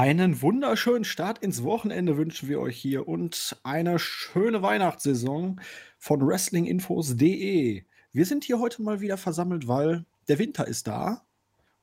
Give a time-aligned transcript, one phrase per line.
[0.00, 5.60] Einen wunderschönen Start ins Wochenende wünschen wir euch hier und eine schöne Weihnachtssaison
[5.98, 7.84] von Wrestlinginfos.de.
[8.10, 11.20] Wir sind hier heute mal wieder versammelt, weil der Winter ist da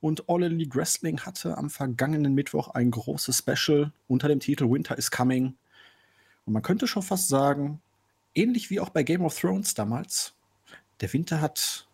[0.00, 4.98] und All Elite Wrestling hatte am vergangenen Mittwoch ein großes Special unter dem Titel Winter
[4.98, 5.54] is Coming.
[6.44, 7.80] Und man könnte schon fast sagen,
[8.34, 10.34] ähnlich wie auch bei Game of Thrones damals,
[11.00, 11.88] der Winter hat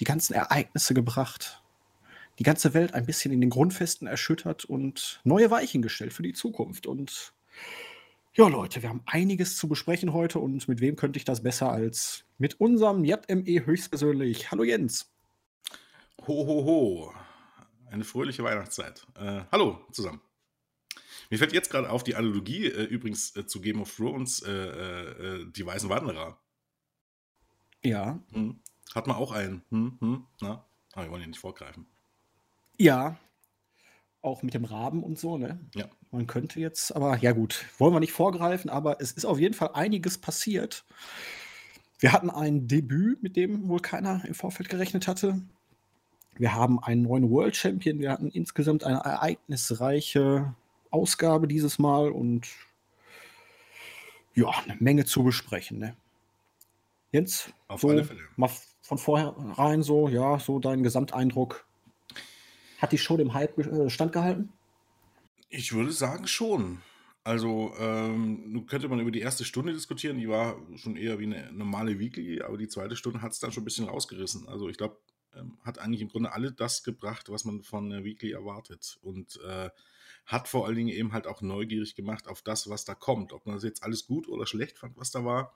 [0.00, 1.59] die ganzen Ereignisse gebracht,
[2.38, 6.32] die ganze Welt ein bisschen in den Grundfesten erschüttert und neue Weichen gestellt für die
[6.32, 6.86] Zukunft.
[6.86, 7.32] Und
[8.34, 11.70] ja, Leute, wir haben einiges zu besprechen heute und mit wem könnte ich das besser
[11.70, 14.50] als mit unserem JME höchstpersönlich.
[14.50, 15.10] Hallo Jens.
[16.26, 17.14] Ho, ho, ho.
[17.90, 19.06] Eine fröhliche Weihnachtszeit.
[19.18, 20.20] Äh, hallo zusammen.
[21.28, 24.50] Mir fällt jetzt gerade auf die Analogie äh, übrigens äh, zu Game of Thrones, äh,
[24.50, 26.38] äh, äh, die Weißen Wanderer.
[27.82, 28.20] Ja.
[28.32, 28.60] Hm.
[28.94, 29.62] Hat man auch einen.
[29.70, 30.66] Hm, hm, na?
[30.92, 31.86] Aber wir wollen ja nicht vorgreifen.
[32.80, 33.18] Ja,
[34.22, 35.60] auch mit dem Raben und so, ne?
[35.74, 35.84] Ja.
[36.10, 39.52] Man könnte jetzt, aber ja gut, wollen wir nicht vorgreifen, aber es ist auf jeden
[39.52, 40.86] Fall einiges passiert.
[41.98, 45.42] Wir hatten ein Debüt, mit dem wohl keiner im Vorfeld gerechnet hatte.
[46.36, 47.98] Wir haben einen neuen World Champion.
[47.98, 50.54] Wir hatten insgesamt eine ereignisreiche
[50.90, 52.48] Ausgabe dieses Mal und
[54.34, 55.78] ja, eine Menge zu besprechen.
[55.78, 55.96] Ne?
[57.12, 58.20] Jens, Auf so alle Fälle.
[58.36, 61.66] mal von vornherein so, ja, so dein Gesamteindruck.
[62.80, 64.52] Hat die Show dem Hype äh, standgehalten?
[65.48, 66.82] Ich würde sagen schon.
[67.22, 71.24] Also, ähm, nun könnte man über die erste Stunde diskutieren, die war schon eher wie
[71.24, 74.48] eine normale Weekly, aber die zweite Stunde hat es dann schon ein bisschen rausgerissen.
[74.48, 74.96] Also, ich glaube,
[75.34, 78.98] ähm, hat eigentlich im Grunde alle das gebracht, was man von der Weekly erwartet.
[79.02, 79.68] Und äh,
[80.26, 83.32] hat vor allen Dingen eben halt auch neugierig gemacht auf das, was da kommt.
[83.32, 85.54] Ob man das jetzt alles gut oder schlecht fand, was da war,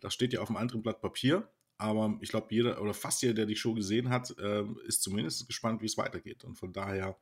[0.00, 1.48] das steht ja auf einem anderen Blatt Papier.
[1.82, 5.48] Aber ich glaube, jeder oder fast jeder, der die Show gesehen hat, äh, ist zumindest
[5.48, 6.44] gespannt, wie es weitergeht.
[6.44, 7.18] Und von daher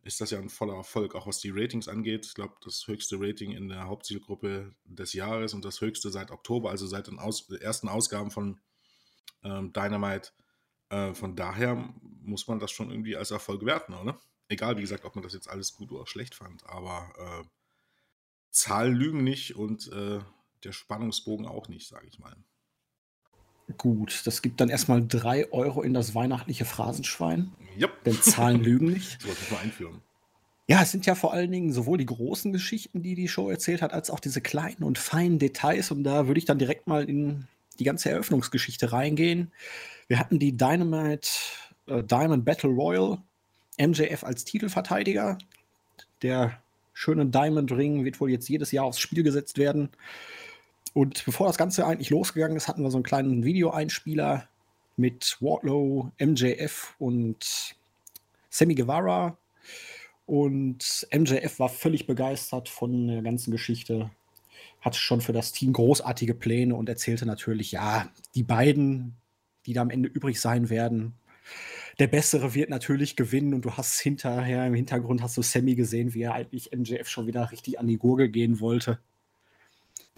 [0.00, 2.24] ist das ja ein voller Erfolg, auch was die Ratings angeht.
[2.24, 6.70] Ich glaube, das höchste Rating in der Hauptzielgruppe des Jahres und das höchste seit Oktober,
[6.70, 8.58] also seit den Aus ersten Ausgaben von
[9.42, 10.30] ähm, Dynamite.
[10.88, 11.74] Äh, von daher
[12.22, 14.18] muss man das schon irgendwie als Erfolg werten, oder?
[14.48, 17.48] Egal, wie gesagt, ob man das jetzt alles gut oder schlecht fand, aber äh,
[18.50, 20.20] Zahlen lügen nicht und äh,
[20.62, 22.34] der Spannungsbogen auch nicht, sage ich mal.
[23.78, 27.52] Gut, das gibt dann erstmal drei Euro in das weihnachtliche Phrasenschwein.
[27.80, 28.04] Yep.
[28.04, 29.22] Denn Zahlen lügen nicht.
[29.22, 30.00] So was mal einführen.
[30.66, 33.82] Ja, es sind ja vor allen Dingen sowohl die großen Geschichten, die die Show erzählt
[33.82, 35.90] hat, als auch diese kleinen und feinen Details.
[35.90, 37.46] Und da würde ich dann direkt mal in
[37.78, 39.52] die ganze Eröffnungsgeschichte reingehen.
[40.08, 41.28] Wir hatten die Dynamite
[41.86, 43.18] äh, Diamond Battle Royal,
[43.78, 45.38] MJF als Titelverteidiger.
[46.22, 46.62] Der
[46.94, 49.90] schöne Diamond Ring wird wohl jetzt jedes Jahr aufs Spiel gesetzt werden.
[50.94, 54.48] Und bevor das Ganze eigentlich losgegangen ist, hatten wir so einen kleinen Videoeinspieler
[54.96, 57.74] mit Wardlow, MJF und
[58.48, 59.36] Sammy Guevara.
[60.24, 64.10] Und MJF war völlig begeistert von der ganzen Geschichte,
[64.80, 69.16] hatte schon für das Team großartige Pläne und erzählte natürlich, ja, die beiden,
[69.66, 71.14] die da am Ende übrig sein werden,
[71.98, 76.14] der Bessere wird natürlich gewinnen und du hast hinterher im Hintergrund hast du Sammy gesehen,
[76.14, 78.98] wie er eigentlich MJF schon wieder richtig an die Gurgel gehen wollte.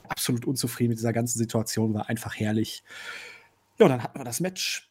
[0.09, 2.83] Absolut unzufrieden mit dieser ganzen Situation, war einfach herrlich.
[3.78, 4.91] Ja, dann hatten wir das Match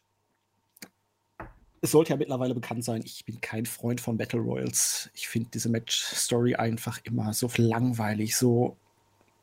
[1.86, 5.10] es sollte ja mittlerweile bekannt sein, ich bin kein Freund von Battle Royals.
[5.14, 8.76] Ich finde diese Match-Story einfach immer so langweilig, so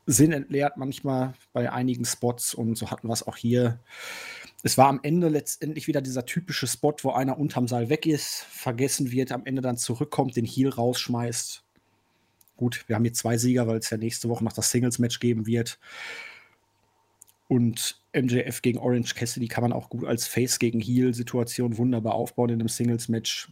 [0.06, 3.80] sinnentleert manchmal bei einigen Spots und so hatten wir es auch hier.
[4.62, 8.44] Es war am Ende letztendlich wieder dieser typische Spot, wo einer unterm Seil weg ist,
[8.50, 11.63] vergessen wird, am Ende dann zurückkommt, den Heel rausschmeißt.
[12.56, 15.46] Gut, wir haben hier zwei Sieger, weil es ja nächste Woche noch das Singles-Match geben
[15.46, 15.78] wird.
[17.48, 22.50] Und MJF gegen Orange Cassidy kann man auch gut als Face gegen Heel-Situation wunderbar aufbauen
[22.50, 23.48] in einem Singles-Match.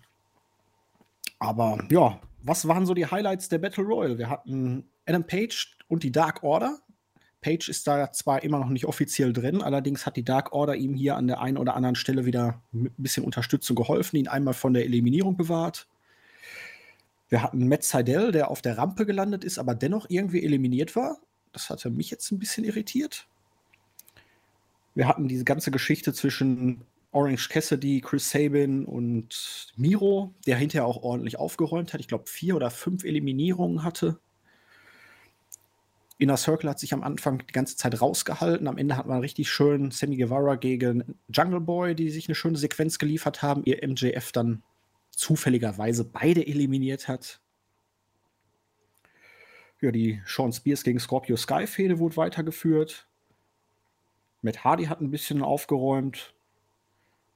[1.39, 4.19] Aber ja, was waren so die Highlights der Battle Royal?
[4.19, 6.79] Wir hatten Adam Page und die Dark Order.
[7.41, 10.94] Page ist da zwar immer noch nicht offiziell drin, allerdings hat die Dark Order ihm
[10.94, 14.73] hier an der einen oder anderen Stelle wieder ein bisschen Unterstützung geholfen, ihn einmal von
[14.73, 15.88] der Eliminierung bewahrt.
[17.32, 21.17] Wir hatten Matt Seidel, der auf der Rampe gelandet ist, aber dennoch irgendwie eliminiert war.
[21.55, 23.26] Das hatte mich jetzt ein bisschen irritiert.
[24.94, 31.02] Wir hatten diese ganze Geschichte zwischen Orange Cassidy, Chris Sabin und Miro, der hinterher auch
[31.02, 32.00] ordentlich aufgeräumt hat.
[32.00, 34.19] Ich glaube, vier oder fünf Eliminierungen hatte.
[36.19, 38.69] Inner Circle hat sich am Anfang die ganze Zeit rausgehalten.
[38.69, 42.58] Am Ende hat man richtig schön Sammy Guevara gegen Jungle Boy, die sich eine schöne
[42.58, 43.62] Sequenz geliefert haben.
[43.64, 44.62] Ihr MJF dann
[45.12, 47.41] zufälligerweise beide eliminiert hat.
[49.81, 53.06] Ja, die Sean Spears gegen Scorpio Sky Fehde wurde weitergeführt.
[54.41, 56.35] Matt Hardy hat ein bisschen aufgeräumt.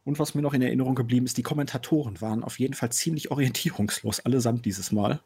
[0.05, 3.31] Und was mir noch in Erinnerung geblieben ist, die Kommentatoren waren auf jeden Fall ziemlich
[3.33, 5.21] orientierungslos, allesamt dieses Mal.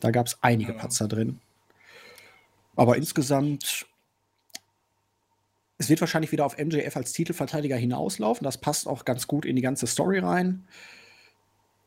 [0.00, 0.78] Da gab es einige ja.
[0.78, 1.40] Patzer drin.
[2.74, 3.86] Aber insgesamt,
[5.78, 8.44] es wird wahrscheinlich wieder auf MJF als Titelverteidiger hinauslaufen.
[8.44, 10.66] Das passt auch ganz gut in die ganze Story rein.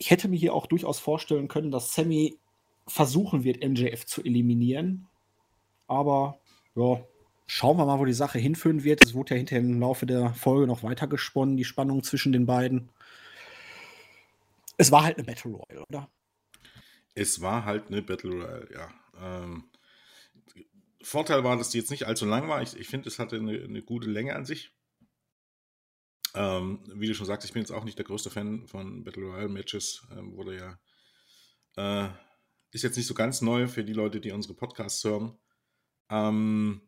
[0.04, 2.38] Ich hätte mir hier auch durchaus vorstellen können, dass Sammy
[2.86, 5.08] versuchen wird, MJF zu eliminieren.
[5.88, 6.40] Aber
[6.76, 7.02] ja,
[7.46, 9.02] schauen wir mal, wo die Sache hinführen wird.
[9.02, 12.46] Es wurde ja hinterher im Laufe der Folge noch weiter gesponnen, die Spannung zwischen den
[12.46, 12.90] beiden.
[14.76, 16.10] Es war halt eine Battle Royale, oder?
[17.16, 18.90] Es war halt eine Battle Royale, ja.
[19.22, 19.64] Ähm,
[21.02, 22.62] Vorteil war, dass die jetzt nicht allzu lang war.
[22.62, 24.74] Ich, ich finde, es hatte eine, eine, gute Länge an sich.
[26.36, 29.24] Ähm, wie du schon sagst, ich bin jetzt auch nicht der größte Fan von Battle
[29.24, 30.08] Royale Matches.
[30.12, 30.80] Ähm, wurde ja.
[32.06, 32.10] Äh,
[32.72, 35.38] ist jetzt nicht so ganz neu für die Leute, die unsere Podcasts hören.
[36.10, 36.82] Ähm,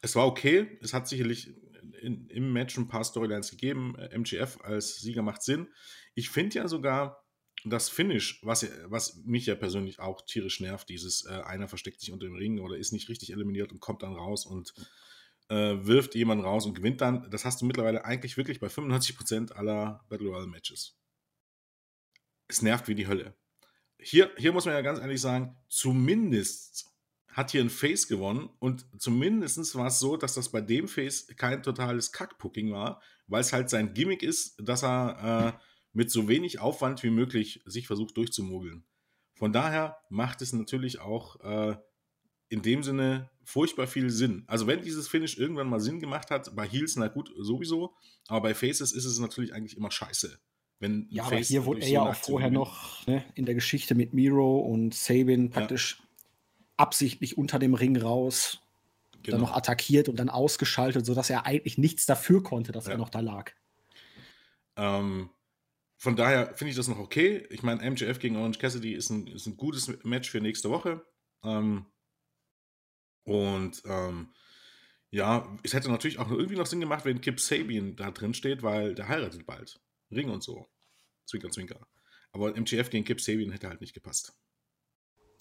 [0.00, 0.78] es war okay.
[0.80, 1.54] Es hat sicherlich
[2.00, 3.96] in, im Match ein paar Storylines gegeben.
[3.96, 5.68] MGF als Sieger macht Sinn.
[6.14, 7.22] Ich finde ja sogar
[7.64, 12.12] das Finish, was, was mich ja persönlich auch tierisch nervt, dieses äh, einer versteckt sich
[12.12, 14.72] unter dem Ring oder ist nicht richtig eliminiert und kommt dann raus und
[15.48, 17.30] äh, wirft jemanden raus und gewinnt dann.
[17.30, 20.98] Das hast du mittlerweile eigentlich wirklich bei 95% aller Battle Royale Matches.
[22.48, 23.34] Es nervt wie die Hölle.
[23.98, 26.92] Hier, hier muss man ja ganz ehrlich sagen, zumindest
[27.28, 31.26] hat hier ein Face gewonnen und zumindest war es so, dass das bei dem Face
[31.36, 36.28] kein totales Kackpucking war, weil es halt sein Gimmick ist, dass er äh, mit so
[36.28, 38.84] wenig Aufwand wie möglich sich versucht durchzumogeln.
[39.34, 41.76] Von daher macht es natürlich auch äh,
[42.48, 44.44] in dem Sinne furchtbar viel Sinn.
[44.46, 47.94] Also wenn dieses Finish irgendwann mal Sinn gemacht hat, bei Heels, na gut, sowieso,
[48.28, 50.38] aber bei Faces ist es natürlich eigentlich immer scheiße.
[50.78, 54.12] Wenn ja, aber hier wurde er ja auch vorher noch ne, in der Geschichte mit
[54.12, 56.06] Miro und Sabin praktisch ja
[56.76, 58.60] absichtlich unter dem Ring raus,
[59.22, 59.38] genau.
[59.38, 62.92] dann noch attackiert und dann ausgeschaltet, sodass er eigentlich nichts dafür konnte, dass ja.
[62.92, 63.52] er noch da lag.
[64.76, 65.30] Ähm,
[65.96, 67.46] von daher finde ich das noch okay.
[67.50, 71.04] Ich meine, MJF gegen Orange Cassidy ist ein, ist ein gutes Match für nächste Woche.
[71.42, 71.86] Ähm,
[73.26, 74.30] und ähm,
[75.10, 78.62] ja, es hätte natürlich auch irgendwie noch Sinn gemacht, wenn Kip Sabian da drin steht,
[78.62, 79.78] weil der heiratet bald.
[80.10, 80.66] Ring und so.
[81.26, 81.86] Zwinker, zwinker.
[82.32, 84.32] Aber MJF gegen Kip Sabian hätte halt nicht gepasst.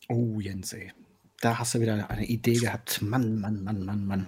[0.09, 0.91] Oh, Jens, ey
[1.41, 3.01] da hast du wieder eine Idee gehabt.
[3.01, 4.27] Mann, Mann, Mann, Mann, Mann.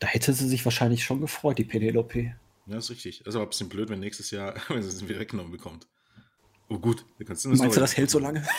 [0.00, 2.34] Da hätte sie sich wahrscheinlich schon gefreut, die Penelope.
[2.66, 3.18] Ja, ist richtig.
[3.18, 5.86] Das ist aber ein bisschen blöd, wenn nächstes Jahr, wenn sie es wieder weggenommen bekommt.
[6.68, 8.46] Oh gut, dann kannst du Meinst du, das hält so lange?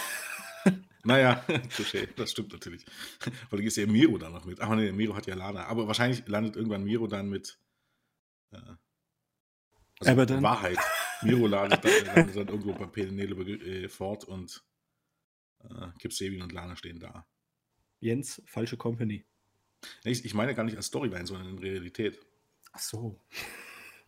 [1.03, 1.45] naja,
[2.15, 2.85] das stimmt natürlich.
[3.49, 4.59] Weil gehst ja Miro dann noch mit.
[4.59, 5.65] Ach nee, Miro hat ja Lana.
[5.65, 7.57] Aber wahrscheinlich landet irgendwann Miro dann mit.
[8.51, 8.57] Äh,
[9.99, 10.43] also aber dann.
[10.43, 10.77] Wahrheit.
[11.21, 14.63] Miro landet dann, landet dann irgendwo bei Penelope äh, fort und
[15.63, 17.25] äh, Kip Sabin und Lana stehen da.
[17.99, 19.25] Jens, falsche Company.
[20.03, 22.19] Ich, ich meine gar nicht als Storyline, sondern in Realität.
[22.71, 23.21] Ach so.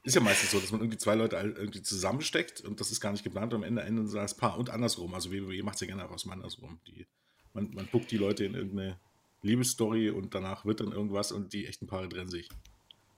[0.04, 3.12] Ist ja meistens so, dass man irgendwie zwei Leute irgendwie zusammensteckt und das ist gar
[3.12, 5.14] nicht geplant und am Ende enden sie als Paar und andersrum.
[5.14, 6.80] Also WWE macht es ja gerne auch aus andersrum.
[6.88, 7.06] Die,
[7.54, 9.00] man, man guckt die Leute in irgendeine
[9.44, 12.50] Liebesstory und danach wird dann irgendwas und die echten Paare trennen sich.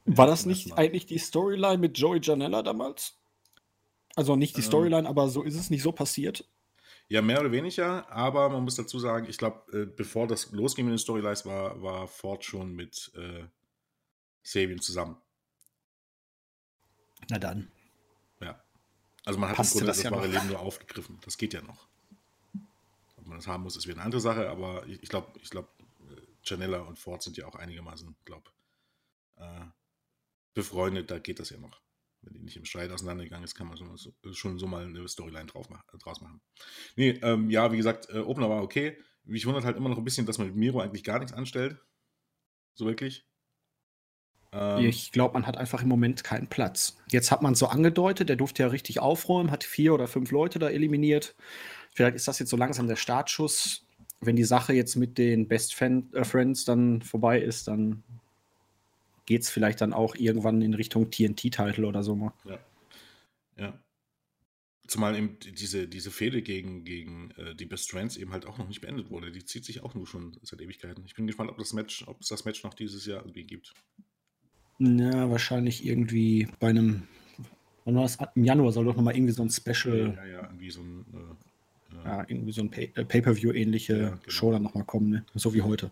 [0.06, 3.18] War das nicht eigentlich die Storyline mit Joey Janella damals?
[4.16, 4.68] Also nicht die ähm.
[4.68, 6.46] Storyline, ähm, aber so ist es nicht so passiert.
[7.08, 10.86] Ja, mehr oder weniger, aber man muss dazu sagen, ich glaube, äh, bevor das losging
[10.86, 13.44] mit den Storylines, war, war Ford schon mit äh,
[14.42, 15.18] Sabian zusammen.
[17.30, 17.72] Na dann.
[18.42, 18.62] Ja.
[19.26, 21.20] Also man hat Passte im Grunde das, das ja wahre Leben nur aufgegriffen.
[21.24, 21.88] Das geht ja noch.
[23.18, 25.70] Ob man das haben muss, ist wieder eine andere Sache, aber ich, glaube, ich glaub,
[26.10, 28.50] äh, Janella und Ford sind ja auch einigermaßen, glaube
[29.38, 29.66] äh,
[30.54, 31.84] befreundet, da geht das ja noch
[32.24, 35.46] wenn die nicht im Streit auseinandergegangen ist, kann man so, schon so mal eine Storyline
[35.46, 35.68] drauf,
[36.00, 36.42] draus machen.
[36.96, 38.98] Nee, ähm, ja, wie gesagt, äh, Opener war okay.
[39.26, 41.78] Mich wundert halt immer noch ein bisschen, dass man mit Miro eigentlich gar nichts anstellt.
[42.76, 43.26] So wirklich.
[44.54, 46.98] Ähm, ich glaube, man hat einfach im Moment keinen Platz.
[47.10, 50.60] Jetzt hat man so angedeutet, der durfte ja richtig aufräumen, hat vier oder fünf Leute
[50.60, 51.36] da eliminiert.
[51.92, 53.86] Vielleicht ist das jetzt so langsam der Startschuss.
[54.22, 58.04] Wenn die Sache jetzt mit den Best Fan äh, Friends dann vorbei ist, dann
[59.26, 62.34] geht es vielleicht dann auch irgendwann in Richtung TNT-Title oder so mal.
[62.46, 62.60] Ja.
[63.58, 63.80] Ja.
[64.88, 68.68] Zumal eben diese, diese Fehde gegen, gegen äh, die Best Friends eben halt auch noch
[68.68, 69.32] nicht beendet wurde.
[69.32, 71.06] Die zieht sich auch nur schon seit Ewigkeiten.
[71.06, 73.74] Ich bin gespannt, ob das Match, ob es das Match noch dieses Jahr irgendwie gibt.
[74.78, 77.08] Na, wahrscheinlich irgendwie bei einem.
[77.86, 78.18] Wann war das?
[78.36, 80.16] Im Januar soll doch nochmal irgendwie so ein Special.
[80.18, 81.06] Ja, ja, irgendwie so ein.
[81.14, 84.22] Äh, ja, irgendwie so ein äh, Pay-Per-View-ähnliche ja, genau.
[84.28, 85.26] Show dann nochmal kommen, ne?
[85.36, 85.92] So wie heute.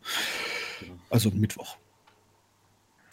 [0.79, 0.95] Genau.
[1.09, 1.77] Also Mittwoch.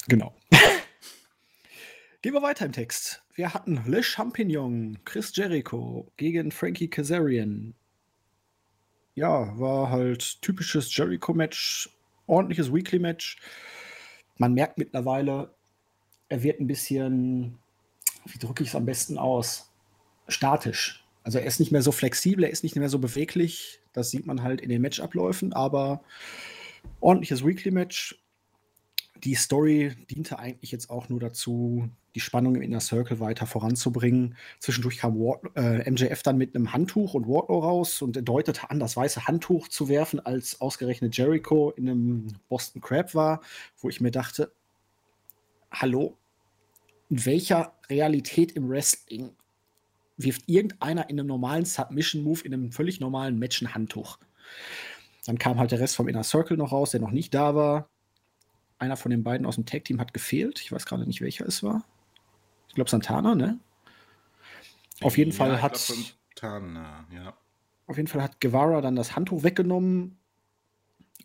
[0.09, 0.35] Genau.
[2.23, 3.23] Gehen wir weiter im Text.
[3.35, 7.75] Wir hatten Le Champignon, Chris Jericho gegen Frankie Kazarian.
[9.15, 11.91] Ja, war halt typisches Jericho-Match,
[12.27, 13.39] ordentliches Weekly-Match.
[14.39, 15.55] Man merkt mittlerweile,
[16.29, 17.59] er wird ein bisschen,
[18.27, 19.73] wie drücke ich es am besten aus,
[20.29, 21.05] statisch.
[21.23, 23.81] Also er ist nicht mehr so flexibel, er ist nicht mehr so beweglich.
[23.93, 26.03] Das sieht man halt in den Matchabläufen, aber
[27.01, 28.19] ordentliches Weekly-Match.
[29.25, 34.37] Die Story diente eigentlich jetzt auch nur dazu, die Spannung im Inner Circle weiter voranzubringen.
[34.61, 38.71] Zwischendurch kam Ward, äh, MJF dann mit einem Handtuch und Wardlow raus und er deutete
[38.71, 43.41] an, das weiße Handtuch zu werfen, als ausgerechnet Jericho in einem Boston Crab war,
[43.79, 44.53] wo ich mir dachte,
[45.71, 46.17] hallo,
[47.09, 49.35] in welcher Realität im Wrestling
[50.17, 54.19] wirft irgendeiner in einem normalen Submission-Move, in einem völlig normalen Match ein Handtuch?
[55.27, 57.89] Dann kam halt der Rest vom Inner Circle noch raus, der noch nicht da war.
[58.79, 60.61] Einer von den beiden aus dem Tag-Team hat gefehlt.
[60.61, 61.85] Ich weiß gerade nicht, welcher es war.
[62.69, 63.59] Ich glaube Santana, ne?
[65.01, 65.97] Auf jeden Ja, Fall hat glaub,
[66.35, 67.35] Santana, ja.
[67.87, 70.19] auf jeden Fall hat Guevara dann das Handtuch weggenommen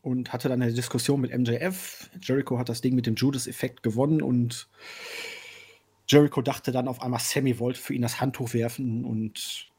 [0.03, 2.09] und hatte dann eine Diskussion mit MJF.
[2.21, 4.67] Jericho hat das Ding mit dem Judas-Effekt gewonnen und
[6.07, 9.71] Jericho dachte dann auf einmal, Sammy wollte für ihn das Handtuch werfen und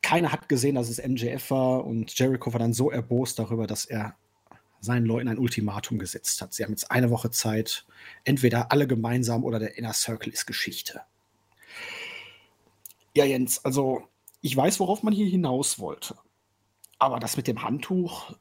[0.00, 3.84] keiner hat gesehen, dass es MJF war und Jericho war dann so erbost darüber, dass
[3.84, 4.16] er
[4.80, 6.54] seinen Leuten ein Ultimatum gesetzt hat.
[6.54, 7.84] Sie haben jetzt eine Woche Zeit,
[8.24, 11.02] entweder alle gemeinsam oder der Inner Circle ist Geschichte.
[13.14, 14.08] Ja, Jens, also
[14.40, 16.16] ich weiß, worauf man hier hinaus wollte.
[16.98, 18.34] Aber das mit dem Handtuch,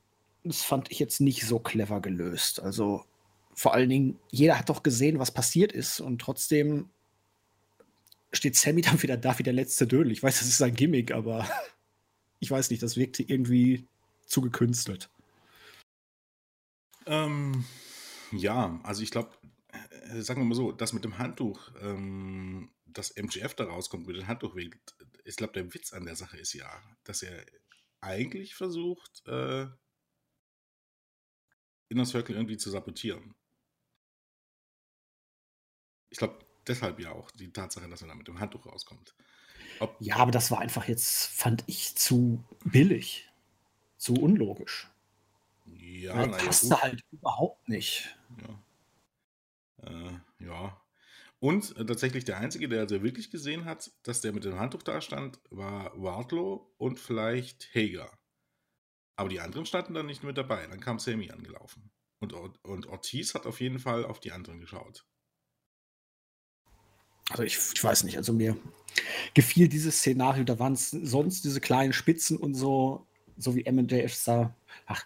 [0.44, 2.60] das fand ich jetzt nicht so clever gelöst.
[2.60, 3.06] Also
[3.54, 6.90] vor allen Dingen, jeder hat doch gesehen, was passiert ist und trotzdem
[8.32, 10.12] steht Sammy dann wieder da wie der letzte Dödel.
[10.12, 11.48] Ich weiß, das ist sein Gimmick, aber
[12.40, 13.88] ich weiß nicht, das wirkte irgendwie
[14.26, 15.10] zu gekünstelt.
[17.06, 17.66] Ähm,
[18.32, 19.32] ja, also ich glaube,
[19.72, 24.16] äh, sagen wir mal so, das mit dem Handtuch, ähm, dass MGF da rauskommt mit
[24.16, 24.56] dem Handtuch
[25.24, 26.70] ich glaube, der Witz an der Sache ist ja,
[27.04, 27.46] dass er
[28.00, 29.68] eigentlich versucht, äh,
[31.92, 33.36] Inner Circle irgendwie zu sabotieren.
[36.10, 39.14] Ich glaube, deshalb ja auch die Tatsache, dass er da mit dem Handtuch rauskommt.
[39.80, 43.30] Ob, Ja, aber das war einfach jetzt, fand ich, zu billig.
[43.98, 44.90] Zu unlogisch.
[45.66, 46.82] ja, Weil naja, passte gut.
[46.82, 48.18] halt überhaupt nicht.
[48.42, 49.90] Ja.
[49.90, 50.82] Äh, ja.
[51.40, 54.84] Und äh, tatsächlich der Einzige, der also wirklich gesehen hat, dass der mit dem Handtuch
[54.84, 58.12] da stand, war Wardlow und vielleicht Hager.
[59.16, 60.66] Aber die anderen standen dann nicht mit dabei.
[60.68, 61.92] Dann kam Sammy angelaufen.
[62.20, 65.06] Und, und Ortiz hat auf jeden Fall auf die anderen geschaut.
[67.30, 68.58] Also ich, ich weiß nicht, also mir
[69.34, 74.14] gefiel dieses Szenario, da waren es sonst diese kleinen Spitzen und so, so wie MJF
[74.14, 74.54] sah,
[74.86, 75.06] ach,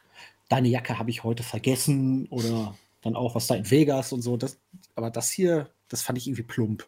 [0.49, 4.37] deine Jacke habe ich heute vergessen oder dann auch was da in Vegas und so.
[4.37, 4.59] Das,
[4.95, 6.87] aber das hier, das fand ich irgendwie plump.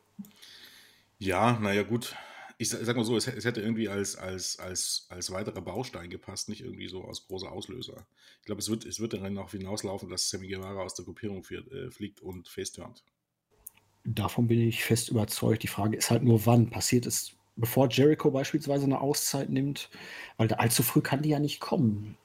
[1.19, 2.15] Ja, naja, gut.
[2.59, 6.09] Ich sa- sag mal so, es, es hätte irgendwie als, als, als, als weiterer Baustein
[6.09, 8.05] gepasst, nicht irgendwie so als großer Auslöser.
[8.39, 11.43] Ich glaube, es wird, es wird dann auch hinauslaufen, dass Sammy Guevara aus der Gruppierung
[11.43, 13.03] fährt, äh, fliegt und faceturnt.
[14.05, 15.63] Davon bin ich fest überzeugt.
[15.63, 19.89] Die Frage ist halt nur, wann passiert es, bevor Jericho beispielsweise eine Auszeit nimmt,
[20.37, 22.17] weil allzu früh kann die ja nicht kommen.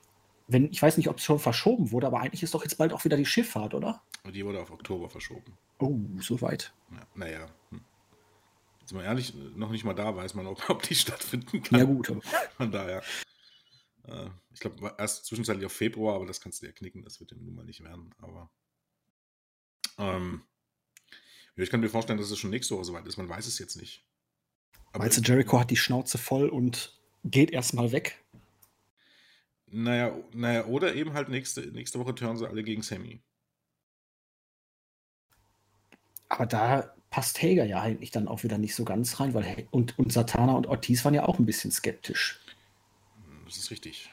[0.48, 2.92] Wenn, ich weiß nicht, ob es schon verschoben wurde, aber eigentlich ist doch jetzt bald
[2.92, 4.02] auch wieder die Schifffahrt, oder?
[4.32, 5.58] Die wurde auf Oktober verschoben.
[5.78, 6.72] Oh, so weit.
[6.92, 7.46] Ja, naja.
[7.70, 7.80] Hm.
[8.92, 11.78] Jetzt mal ehrlich, noch nicht mal da weiß man, ob, ob die stattfinden kann.
[11.78, 12.12] Ja, gut.
[12.58, 13.02] Von daher.
[14.04, 17.30] Äh, ich glaube, erst zwischenzeitlich auf Februar, aber das kannst du ja knicken, das wird
[17.30, 18.14] ja nun mal nicht werden.
[18.18, 18.50] Aber.
[19.96, 20.42] Ähm,
[21.56, 23.16] ich kann mir vorstellen, dass es schon nächste Woche soweit ist.
[23.16, 24.04] Man weiß es jetzt nicht.
[24.88, 28.22] Aber Meinst du, Jericho hat die Schnauze voll und geht erstmal weg?
[29.68, 33.22] Naja, naja, oder eben halt nächste, nächste Woche turnen sie alle gegen Sammy.
[36.28, 39.98] Aber da passt Hager ja eigentlich dann auch wieder nicht so ganz rein, weil und,
[39.98, 42.40] und Satana und Ortiz waren ja auch ein bisschen skeptisch.
[43.44, 44.10] Das ist richtig.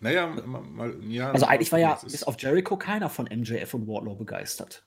[0.00, 1.32] Naja, mal, mal ja.
[1.32, 4.84] Also eigentlich war ja bis auf Jericho keiner von MJF und Wardlow begeistert.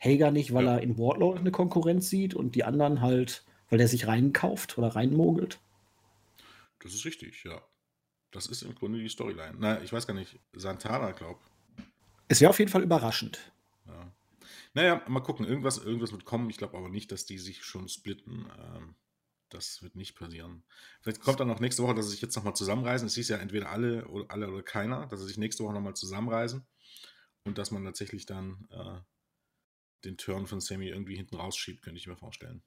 [0.00, 0.74] Hager nicht, weil Ja.
[0.74, 4.88] er in Wardlow eine Konkurrenz sieht und die anderen halt, weil der sich reinkauft oder
[4.88, 5.60] reinmogelt.
[6.82, 7.62] Das ist richtig, ja.
[8.32, 9.54] Das ist im Grunde die Storyline.
[9.58, 10.40] Na, ich weiß gar nicht.
[10.54, 11.38] Santana, glaub.
[12.26, 13.52] Es wäre auf jeden Fall überraschend.
[13.86, 14.10] Ja.
[14.74, 15.46] Naja, mal gucken.
[15.46, 16.48] Irgendwas, irgendwas wird kommen.
[16.50, 18.46] Ich glaube aber nicht, dass die sich schon splitten.
[18.58, 18.94] Ähm,
[19.50, 20.64] das wird nicht passieren.
[21.02, 23.06] Vielleicht kommt dann auch nächste Woche, dass sie sich jetzt nochmal zusammenreisen.
[23.06, 25.94] Es hieß ja entweder alle oder, alle oder keiner, dass sie sich nächste Woche nochmal
[25.94, 26.66] zusammenreisen.
[27.44, 29.00] Und dass man tatsächlich dann äh,
[30.04, 32.62] den Turn von Sammy irgendwie hinten rausschiebt, könnte ich mir vorstellen.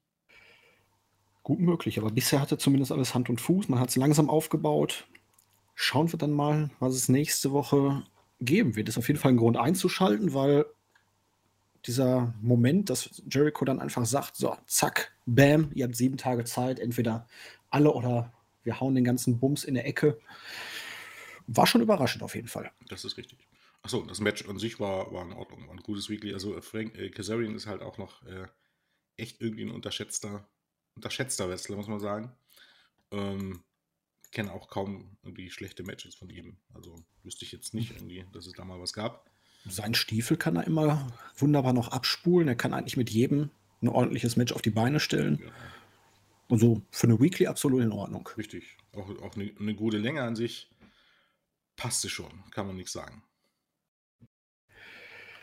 [1.44, 3.70] Gut möglich, aber bisher hatte zumindest alles Hand und Fuß.
[3.70, 5.08] Man hat es langsam aufgebaut.
[5.76, 8.04] Schauen wir dann mal, was es nächste Woche
[8.40, 8.90] geben wird.
[8.90, 10.66] Ist auf jeden Fall ein Grund einzuschalten, weil
[11.88, 16.80] dieser Moment, dass Jericho dann einfach sagt: So, zack, bam, ihr habt sieben Tage Zeit,
[16.80, 17.28] entweder
[17.70, 20.20] alle oder wir hauen den ganzen Bums in der Ecke.
[21.48, 22.72] War schon überraschend auf jeden Fall.
[22.88, 23.48] Das ist richtig.
[23.84, 26.34] Achso, das Match an sich war, war in Ordnung, war ein gutes Weekly.
[26.34, 28.48] Also äh, Frank äh, Kazarian ist halt auch noch äh,
[29.16, 30.50] echt irgendwie ein unterschätzter,
[30.96, 32.36] unterschätzter Wrestler, muss man sagen.
[33.12, 33.64] Ähm,
[34.32, 36.58] kenne auch kaum irgendwie schlechte Matches von ihm.
[36.74, 39.30] Also wüsste ich jetzt nicht irgendwie, dass es da mal was gab.
[39.68, 41.08] Sein Stiefel kann er immer
[41.38, 42.48] wunderbar noch abspulen.
[42.48, 43.50] Er kann eigentlich mit jedem
[43.82, 45.40] ein ordentliches Match auf die Beine stellen.
[45.44, 45.52] Ja.
[46.48, 48.30] Und so für eine Weekly absolut in Ordnung.
[48.38, 48.78] Richtig.
[48.94, 50.70] Auch, auch eine, eine gute Länge an sich.
[51.76, 53.24] Passte schon, kann man nichts sagen.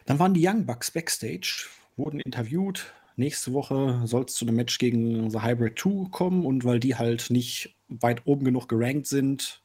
[0.06, 2.92] Dann waren die Young Bucks backstage, wurden interviewt.
[3.16, 6.96] Nächste Woche soll es zu einem Match gegen The Hybrid 2 kommen und weil die
[6.96, 9.61] halt nicht weit oben genug gerankt sind,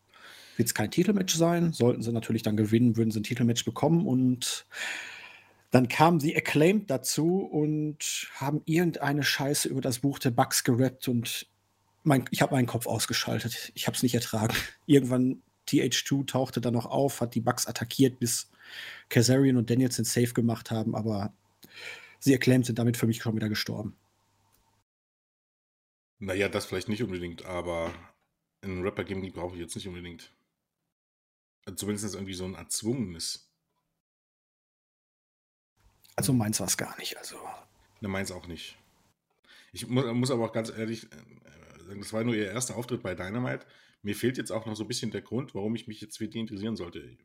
[0.57, 1.73] wird es kein Titelmatch sein.
[1.73, 4.65] Sollten sie natürlich dann gewinnen, würden sie ein Titelmatch bekommen und
[5.71, 11.07] dann kamen sie acclaimed dazu und haben irgendeine Scheiße über das Buch der Bugs gerappt
[11.07, 11.47] und
[12.03, 13.71] mein, ich habe meinen Kopf ausgeschaltet.
[13.75, 14.55] Ich habe es nicht ertragen.
[14.85, 18.49] Irgendwann TH2 tauchte dann noch auf, hat die Bugs attackiert, bis
[19.09, 21.33] Kazarian und Danielson safe gemacht haben, aber
[22.19, 23.95] sie acclaimed sind damit für mich schon wieder gestorben.
[26.19, 27.93] Naja, das vielleicht nicht unbedingt, aber
[28.61, 30.31] ein Rapper-Gimmick brauche ich jetzt nicht unbedingt.
[31.75, 33.50] Zumindest irgendwie so ein erzwungenes.
[36.15, 37.17] Also meins war es gar nicht.
[37.17, 37.38] Also.
[38.01, 38.77] Ne, meins auch nicht.
[39.71, 43.03] Ich muss, muss aber auch ganz ehrlich äh, sagen, das war nur ihr erster Auftritt
[43.03, 43.65] bei Dynamite.
[44.01, 46.27] Mir fehlt jetzt auch noch so ein bisschen der Grund, warum ich mich jetzt für
[46.27, 47.17] die interessieren sollte.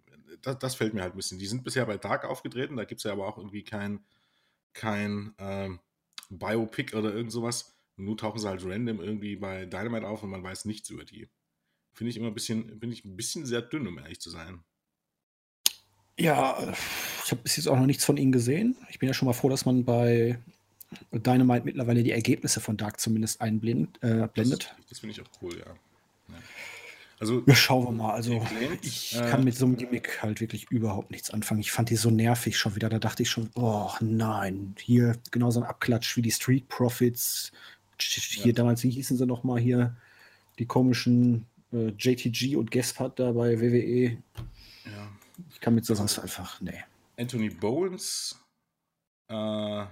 [0.43, 1.39] Das, das fällt mir halt ein bisschen.
[1.39, 4.05] Die sind bisher bei Dark aufgetreten, da gibt es ja aber auch irgendwie kein,
[4.73, 5.81] kein ähm,
[6.31, 7.77] Biopic oder irgend sowas.
[7.97, 11.05] Und nun tauchen sie halt random irgendwie bei Dynamite auf und man weiß nichts über
[11.05, 11.29] die.
[11.93, 14.61] Finde ich immer ein bisschen, bin ich ein bisschen sehr dünn, um ehrlich zu sein.
[16.19, 16.75] Ja,
[17.25, 18.77] ich habe bis jetzt auch noch nichts von ihnen gesehen.
[18.91, 20.39] Ich bin ja schon mal froh, dass man bei
[21.11, 23.99] Dynamite mittlerweile die Ergebnisse von Dark zumindest einblendet.
[24.03, 24.51] Äh, das,
[24.89, 25.67] das finde ich auch cool, ja.
[26.29, 26.39] ja.
[27.19, 28.13] Also, ja, schauen wir mal.
[28.15, 28.45] Also,
[28.83, 31.61] ich äh, kann mit so einem Gimmick halt wirklich überhaupt nichts anfangen.
[31.61, 32.89] Ich fand die so nervig schon wieder.
[32.89, 37.53] Da dachte ich schon, oh nein, hier genauso ein Abklatsch wie die Street Profits.
[37.99, 38.53] Hier ja.
[38.53, 39.97] damals, wie hießen sie nochmal hier?
[40.59, 44.23] Die komischen äh, JTG und Gaspard da bei WWE.
[44.85, 45.13] Ja.
[45.51, 46.83] Ich kann mit sowas also, einfach, nee.
[47.17, 48.41] Anthony Bowens,
[49.29, 49.87] äh,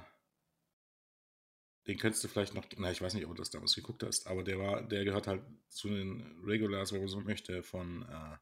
[1.87, 4.27] den könntest du vielleicht noch, na, ich weiß nicht, ob du das damals geguckt hast,
[4.27, 8.37] aber der war, der gehört halt zu den Regulars, wenn man so möchte, von, äh,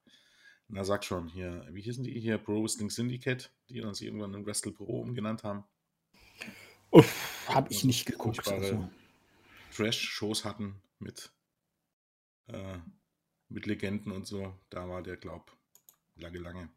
[0.68, 4.35] na sag schon, hier, wie hießen die hier, Pro Wrestling Syndicate, die dann sich irgendwann
[4.35, 5.64] in Wrestle Pro umgenannt haben.
[6.90, 8.46] Uff, hab ich nicht geguckt.
[8.48, 8.88] Also.
[9.74, 11.31] Trash-Shows hatten mit
[12.48, 12.79] äh,
[13.49, 14.55] mit Legenden und so.
[14.71, 15.57] Da war der, glaub,
[16.17, 16.71] lange, lange.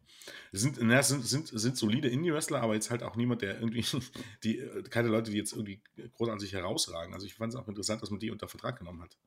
[0.51, 3.83] Sind, na, sind, sind, sind solide Indie-Wrestler, aber jetzt halt auch niemand, der irgendwie,
[4.43, 5.81] die, keine Leute, die jetzt irgendwie
[6.13, 7.13] groß an sich herausragen.
[7.13, 9.17] Also ich fand es auch interessant, dass man die unter Vertrag genommen hat.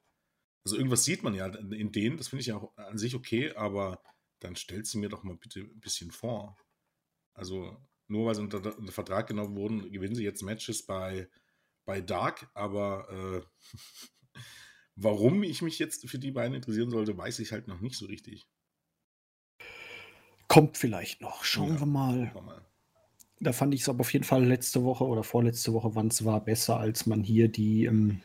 [0.65, 3.53] Also irgendwas sieht man ja in denen, das finde ich ja auch an sich okay,
[3.55, 4.03] aber
[4.41, 6.57] dann stellt sie mir doch mal bitte ein bisschen vor.
[7.35, 7.77] Also
[8.09, 11.29] nur weil sie unter, unter Vertrag genommen wurden, gewinnen sie jetzt Matches bei,
[11.85, 14.39] bei Dark, aber äh,
[14.97, 18.07] Warum ich mich jetzt für die beiden interessieren sollte, weiß ich halt noch nicht so
[18.07, 18.47] richtig.
[20.47, 21.45] Kommt vielleicht noch.
[21.45, 22.33] Schauen ja, wir mal.
[22.35, 22.65] mal.
[23.41, 26.25] Da fand ich es aber auf jeden Fall letzte Woche oder vorletzte Woche, wann es
[26.25, 28.21] war, besser, als man hier die, ähm,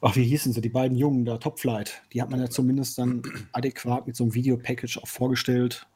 [0.00, 2.02] ach, wie hießen sie, die beiden Jungen da, Top Flight.
[2.12, 5.86] Die hat man ja zumindest dann adäquat mit so einem Videopackage auch vorgestellt.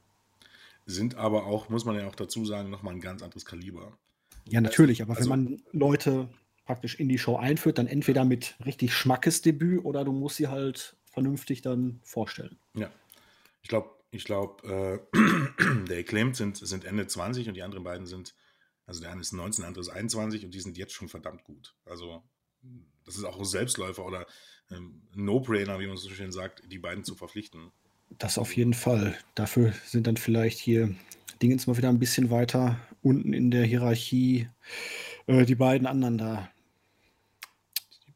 [0.85, 3.97] Sind aber auch, muss man ja auch dazu sagen, nochmal ein ganz anderes Kaliber.
[4.49, 6.29] Ja, natürlich, aber also, wenn man Leute
[6.67, 10.97] praktisch in die Show einführt, dann entweder mit richtig Schmackesdebüt oder du musst sie halt
[11.07, 12.59] vernünftig dann vorstellen.
[12.75, 12.91] Ja,
[13.63, 18.07] ich glaube, ich glaube, äh, der Acclaimed sind, sind Ende 20 und die anderen beiden
[18.07, 18.35] sind,
[18.87, 21.45] also der eine ist 19, der andere ist 21 und die sind jetzt schon verdammt
[21.45, 21.75] gut.
[21.85, 22.23] Also
[23.05, 24.27] das ist auch ein Selbstläufer oder
[24.71, 27.71] ähm, No-Brainer, wie man so schön sagt, die beiden zu verpflichten.
[28.19, 29.17] Das auf jeden Fall.
[29.35, 30.95] Dafür sind dann vielleicht hier
[31.43, 34.49] Dingens mal wieder ein bisschen weiter unten in der Hierarchie.
[35.27, 36.51] Äh, die beiden anderen da.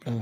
[0.04, 0.20] Äh,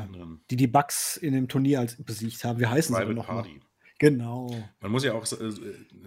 [0.51, 2.59] die die Bugs in dem Turnier als besiegt haben.
[2.61, 3.55] Wie heißen Private sie noch Party.
[3.55, 3.61] Mal?
[3.99, 4.65] Genau.
[4.81, 5.53] Man muss ja auch äh,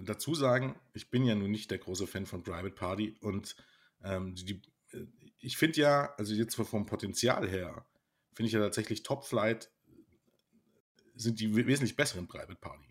[0.02, 3.54] dazu sagen, ich bin ja nun nicht der große Fan von Private Party und
[4.02, 5.06] ähm, die, äh,
[5.40, 7.84] ich finde ja, also jetzt vom Potenzial her,
[8.32, 9.70] finde ich ja tatsächlich Top Flight
[11.14, 12.86] sind die wesentlich besseren Private Party.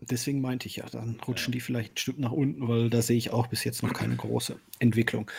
[0.00, 1.56] Deswegen meinte ich ja, dann rutschen ja.
[1.56, 4.16] die vielleicht ein Stück nach unten, weil da sehe ich auch bis jetzt noch keine
[4.16, 5.30] große Entwicklung.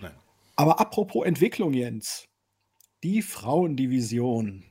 [0.00, 0.14] Nein.
[0.56, 2.28] Aber apropos Entwicklung, Jens.
[3.04, 4.64] Die Frauendivision.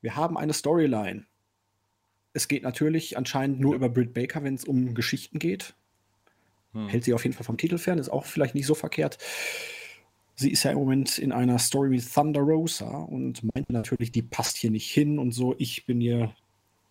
[0.00, 1.26] Wir haben eine Storyline.
[2.32, 3.76] Es geht natürlich anscheinend nur ja.
[3.78, 5.74] über Britt Baker, wenn es um Geschichten geht.
[6.74, 6.86] Hm.
[6.86, 9.18] Hält sie auf jeden Fall vom Titel fern, ist auch vielleicht nicht so verkehrt.
[10.36, 14.22] Sie ist ja im Moment in einer Story mit Thunder Rosa und meint natürlich, die
[14.22, 15.56] passt hier nicht hin und so.
[15.58, 16.32] Ich bin hier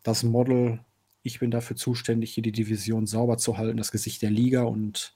[0.03, 0.81] das Model.
[1.23, 4.63] Ich bin dafür zuständig, hier die Division sauber zu halten, das Gesicht der Liga.
[4.63, 5.15] Und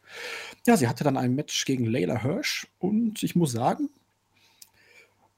[0.65, 2.67] ja, sie hatte dann ein Match gegen Layla Hirsch.
[2.79, 3.89] Und ich muss sagen,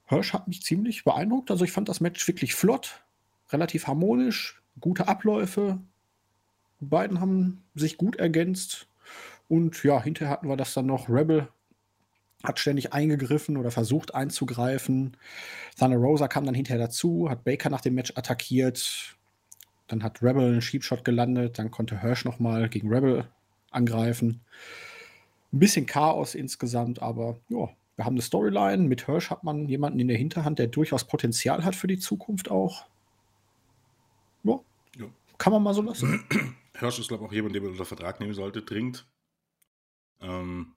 [0.08, 1.52] Hirsch hat mich ziemlich beeindruckt.
[1.52, 3.02] Also ich fand das Match wirklich flott.
[3.52, 5.80] relativ harmonisch, gute Abläufe.
[6.82, 8.88] Die beiden haben sich gut ergänzt.
[9.48, 11.10] Und ja, hinterher hatten wir das dann noch.
[11.10, 11.48] Rebel
[12.44, 15.18] hat ständig eingegriffen oder versucht einzugreifen.
[15.80, 19.16] Thunder Rosa kam dann hinterher dazu, hat Baker nach dem Match attackiert.
[19.88, 21.60] Dann hat Rebel einen Sheepshot gelandet.
[21.60, 23.30] Dann konnte Hirsch nochmal gegen Rebel
[23.72, 24.42] angreifen.
[25.54, 28.84] Ein bisschen Chaos insgesamt, aber ja, wir haben eine Storyline.
[28.84, 32.52] Mit Hirsch hat man jemanden in der Hinterhand, der durchaus Potenzial hat für die Zukunft
[32.52, 32.86] auch.
[34.44, 34.60] Ja,
[34.98, 35.06] ja.
[35.38, 36.26] kann man mal so lassen.
[36.78, 39.08] Hirsch ist, glaube ich, auch jemand, den man unter Vertrag nehmen sollte, dringend.
[40.20, 40.76] Ähm,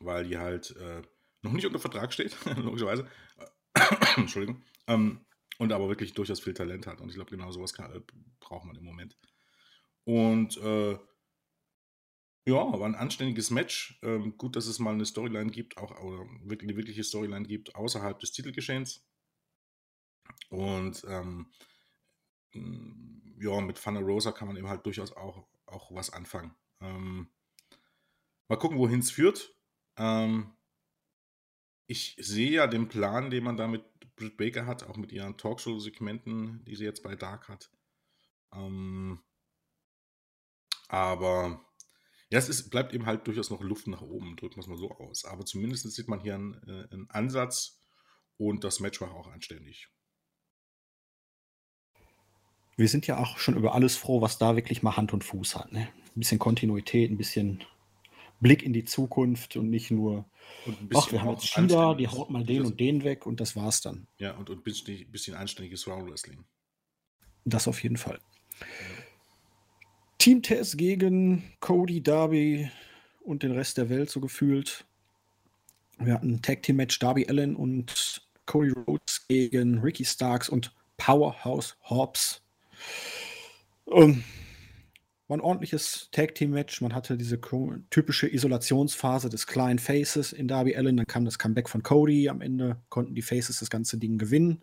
[0.00, 1.02] weil die halt äh,
[1.42, 3.08] noch nicht unter Vertrag steht, logischerweise.
[4.16, 4.62] Entschuldigung.
[4.86, 5.20] Ähm,
[5.58, 7.00] und aber wirklich durchaus viel Talent hat.
[7.00, 8.00] Und ich glaube, genau sowas kann, äh,
[8.40, 9.16] braucht man im Moment.
[10.04, 10.98] Und äh,
[12.46, 13.98] ja, war ein anständiges Match.
[14.02, 17.74] Ähm, gut, dass es mal eine Storyline gibt, auch oder wirklich eine wirkliche Storyline gibt
[17.74, 19.06] außerhalb des Titelgeschehens.
[20.50, 21.50] Und ähm,
[23.38, 26.54] ja, mit Fana Rosa kann man eben halt durchaus auch, auch was anfangen.
[26.80, 27.28] Ähm,
[28.48, 29.54] mal gucken, wohin es führt.
[29.96, 30.54] Ähm,
[31.86, 33.84] ich sehe ja den Plan, den man da mit
[34.16, 37.70] Britt Baker hat, auch mit ihren Talkshow-Segmenten, die sie jetzt bei Dark hat.
[38.52, 39.20] Ähm,
[40.88, 41.64] aber
[42.30, 44.78] ja, es ist, bleibt eben halt durchaus noch Luft nach oben, drücken wir es mal
[44.78, 45.24] so aus.
[45.24, 47.80] Aber zumindest sieht man hier einen, äh, einen Ansatz
[48.36, 49.88] und das Match war auch anständig.
[52.76, 55.54] Wir sind ja auch schon über alles froh, was da wirklich mal Hand und Fuß
[55.54, 55.72] hat.
[55.72, 55.88] Ne?
[56.16, 57.62] Ein bisschen Kontinuität, ein bisschen
[58.40, 60.28] Blick in die Zukunft und nicht nur,
[60.94, 63.80] ach, wir haben jetzt Shida, die haut mal den und den weg und das war's
[63.80, 64.08] dann.
[64.18, 66.44] Ja, und ein bisschen, bisschen anständiges Round Wrestling.
[67.44, 68.18] Das auf jeden Fall.
[68.60, 68.66] Ja.
[70.24, 72.70] Team Tess gegen Cody, Darby
[73.24, 74.86] und den Rest der Welt so gefühlt.
[75.98, 81.76] Wir hatten Tag Team Match Darby Allen und Cody Rhodes gegen Ricky Starks und Powerhouse
[81.90, 82.40] Hobbs.
[83.84, 84.24] Um,
[85.28, 86.80] war ein ordentliches Tag Team Match.
[86.80, 87.38] Man hatte diese
[87.90, 90.96] typische Isolationsphase des kleinen Faces in Darby Allen.
[90.96, 92.30] Dann kam das Comeback von Cody.
[92.30, 94.62] Am Ende konnten die Faces das ganze Ding gewinnen.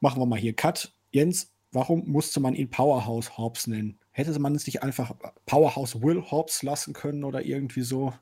[0.00, 0.92] Machen wir mal hier Cut.
[1.12, 3.98] Jens, warum musste man ihn Powerhouse Hobbs nennen?
[4.12, 5.14] Hätte man es nicht einfach
[5.46, 8.12] Powerhouse Will Hobbs lassen können oder irgendwie so?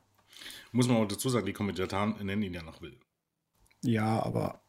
[0.71, 2.97] Muss man auch dazu sagen, die Kommentatoren nennen ihn ja noch Will.
[3.83, 4.61] Ja, aber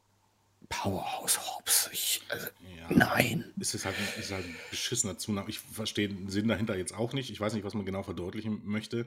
[0.68, 3.52] Powerhouse Hobbs, ich, also, ja, nein.
[3.58, 5.50] Ist es halt, ist halt ein beschissener Zunahme.
[5.50, 7.30] Ich verstehe den Sinn dahinter jetzt auch nicht.
[7.30, 9.06] Ich weiß nicht, was man genau verdeutlichen möchte.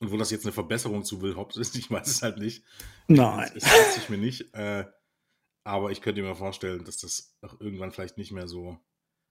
[0.00, 2.62] Und wo das jetzt eine Verbesserung zu Will Hobbs ist, ich weiß es halt nicht.
[3.08, 3.50] Nein.
[3.54, 4.54] Das weiß ich mir nicht.
[4.54, 4.84] Äh,
[5.64, 8.78] aber ich könnte mir vorstellen, dass das auch irgendwann vielleicht nicht mehr so,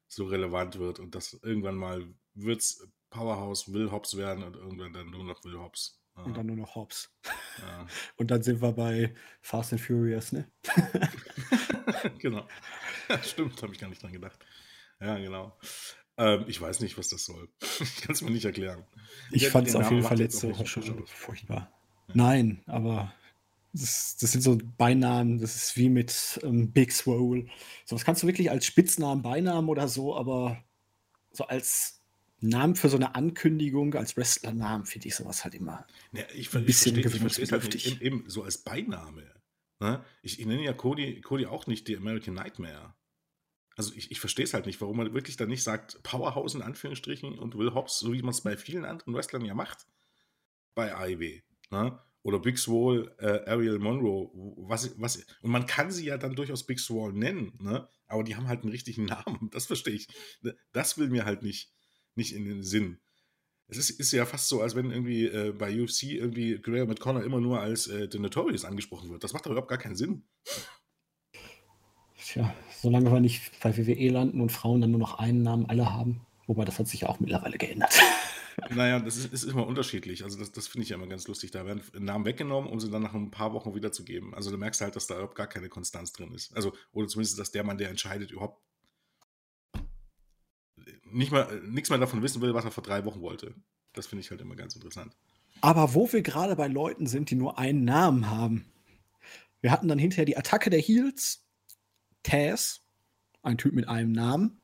[0.08, 4.94] so relevant wird und dass irgendwann mal wird es Powerhouse Will Hobbs werden und irgendwann
[4.94, 6.02] dann nur noch Will Hobbs.
[6.16, 6.24] Ja.
[6.24, 7.14] Und dann nur noch Hobbs.
[7.60, 7.86] Ja.
[8.18, 10.52] Und dann sind wir bei Fast and Furious, ne?
[12.18, 12.48] genau.
[13.08, 14.44] Ja, stimmt, habe ich gar nicht dran gedacht.
[15.00, 15.56] Ja, genau.
[16.18, 17.48] Ähm, ich weiß nicht, was das soll.
[17.80, 18.84] ich kann es mir nicht erklären.
[19.32, 21.72] Ich fand es auf jeden Fall letzte Woche schon furchtbar.
[22.14, 23.14] Nein, aber
[23.80, 27.48] das, das, sind so Beinamen, das ist wie mit ähm, Big Swole.
[27.86, 30.64] So, das kannst du wirklich als Spitznamen, Beinamen oder so, aber
[31.32, 32.02] so als
[32.40, 36.66] Namen für so eine Ankündigung, als Wrestlernamen, finde ich sowas halt immer ja, ich, ein
[36.66, 37.86] bisschen gewöhnungsbedürftig.
[37.86, 39.24] Halt eben so als Beiname.
[39.80, 40.04] Ne?
[40.22, 42.94] Ich, ich, nenne ja Cody, Cody auch nicht die American Nightmare.
[43.76, 46.64] Also ich, ich verstehe es halt nicht, warum man wirklich dann nicht sagt Powerhouse in
[46.64, 49.86] Anführungsstrichen und Will Hobbs, so wie man es bei vielen anderen Wrestlern ja macht.
[50.74, 51.42] Bei AEW.
[51.70, 52.00] Ne?
[52.28, 56.66] Oder Big Swole, äh, Ariel Monroe, was, was, und man kann sie ja dann durchaus
[56.66, 57.88] Big Swole nennen, ne?
[58.06, 60.10] aber die haben halt einen richtigen Namen, das verstehe ich.
[60.42, 61.72] Ne, das will mir halt nicht,
[62.16, 63.00] nicht in den Sinn.
[63.70, 67.00] Es ist, ist ja fast so, als wenn irgendwie äh, bei UFC irgendwie Graham mit
[67.00, 69.24] Connor immer nur als äh, The Notorious angesprochen wird.
[69.24, 70.24] Das macht doch überhaupt gar keinen Sinn.
[72.18, 75.94] Tja, solange wir nicht bei WWE landen und Frauen dann nur noch einen Namen alle
[75.94, 76.26] haben.
[76.46, 77.98] Wobei das hat sich ja auch mittlerweile geändert.
[78.72, 80.24] Naja, das ist, ist immer unterschiedlich.
[80.24, 81.52] Also das, das finde ich ja immer ganz lustig.
[81.52, 84.34] Da werden Namen weggenommen, um sie dann nach ein paar Wochen wiederzugeben.
[84.34, 86.56] Also du merkst halt, dass da überhaupt gar keine Konstanz drin ist.
[86.56, 88.62] Also, oder zumindest, dass der Mann, der entscheidet, überhaupt
[91.12, 93.54] nicht mal, nichts mehr davon wissen will, was er vor drei Wochen wollte.
[93.94, 95.16] Das finde ich halt immer ganz interessant.
[95.62, 98.66] Aber wo wir gerade bei Leuten sind, die nur einen Namen haben.
[99.62, 101.44] Wir hatten dann hinterher die Attacke der Heels.
[102.24, 102.82] Taz,
[103.42, 104.62] ein Typ mit einem Namen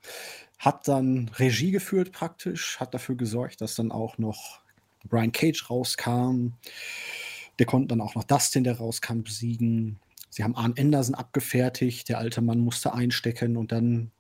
[0.64, 4.62] hat dann Regie geführt praktisch, hat dafür gesorgt, dass dann auch noch
[5.04, 6.54] Brian Cage rauskam.
[7.60, 10.00] Der konnte dann auch noch Dustin, der rauskam, besiegen.
[10.30, 14.12] Sie haben Arn Anderson abgefertigt, der alte Mann musste einstecken und dann,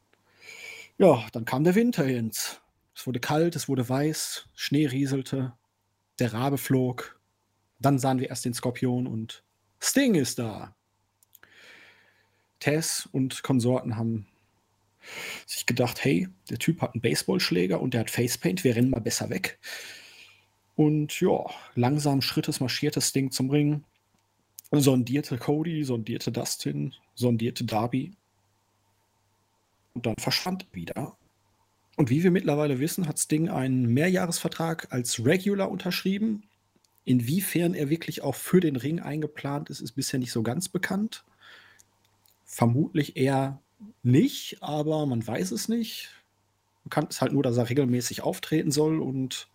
[0.98, 2.60] ja, dann kam der Winter ins.
[2.94, 5.54] Es wurde kalt, es wurde weiß, Schnee rieselte,
[6.20, 7.22] der Rabe flog.
[7.80, 9.44] Dann sahen wir erst den Skorpion und
[9.80, 10.76] Sting ist da.
[12.60, 14.28] Tess und Konsorten haben
[15.46, 19.02] sich gedacht, hey, der Typ hat einen Baseballschläger und der hat Facepaint, wir rennen mal
[19.02, 19.60] besser weg.
[20.76, 23.84] Und ja, langsam Schrittes marschiert das Ding zum Ring.
[24.72, 28.14] Sondierte Cody, sondierte Dustin, sondierte Darby.
[29.94, 31.16] Und dann verschwand wieder.
[31.96, 36.44] Und wie wir mittlerweile wissen, hat Sting einen Mehrjahresvertrag als Regular unterschrieben.
[37.06, 41.24] Inwiefern er wirklich auch für den Ring eingeplant ist, ist bisher nicht so ganz bekannt.
[42.46, 43.62] Vermutlich eher
[44.04, 46.10] nicht, aber man weiß es nicht.
[46.84, 49.48] Bekannt ist halt nur, dass er regelmäßig auftreten soll und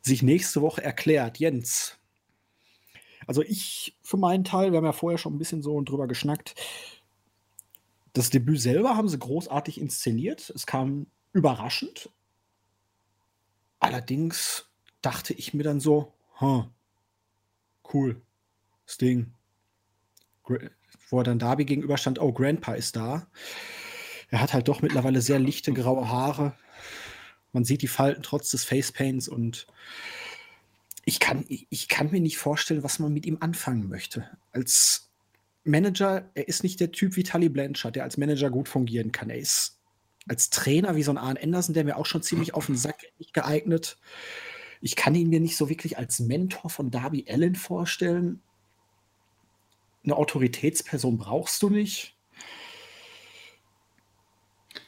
[0.00, 1.38] sich nächste Woche erklärt.
[1.38, 1.98] Jens.
[3.26, 6.54] Also ich für meinen Teil, wir haben ja vorher schon ein bisschen so drüber geschnackt.
[8.12, 10.50] Das Debüt selber haben sie großartig inszeniert.
[10.50, 12.10] Es kam überraschend.
[13.78, 14.68] Allerdings
[15.00, 16.64] dachte ich mir dann so, huh,
[17.92, 18.20] cool,
[18.86, 19.32] Sting.
[21.10, 23.26] Wo er dann Darby gegenüberstand, oh, Grandpa ist da.
[24.30, 26.54] Er hat halt doch mittlerweile sehr lichte graue Haare.
[27.52, 29.66] Man sieht die Falten trotz des Facepaints und
[31.04, 34.28] ich kann, ich kann mir nicht vorstellen, was man mit ihm anfangen möchte.
[34.52, 35.10] Als
[35.64, 39.30] Manager, er ist nicht der Typ wie Tully Blanchard, der als Manager gut fungieren kann.
[39.30, 39.78] Er ist
[40.28, 43.02] als Trainer wie so ein Arne Anderson, der mir auch schon ziemlich auf den Sack
[43.18, 43.98] nicht geeignet.
[44.80, 48.40] Ich kann ihn mir nicht so wirklich als Mentor von Darby Allen vorstellen.
[50.02, 52.16] Eine Autoritätsperson brauchst du nicht.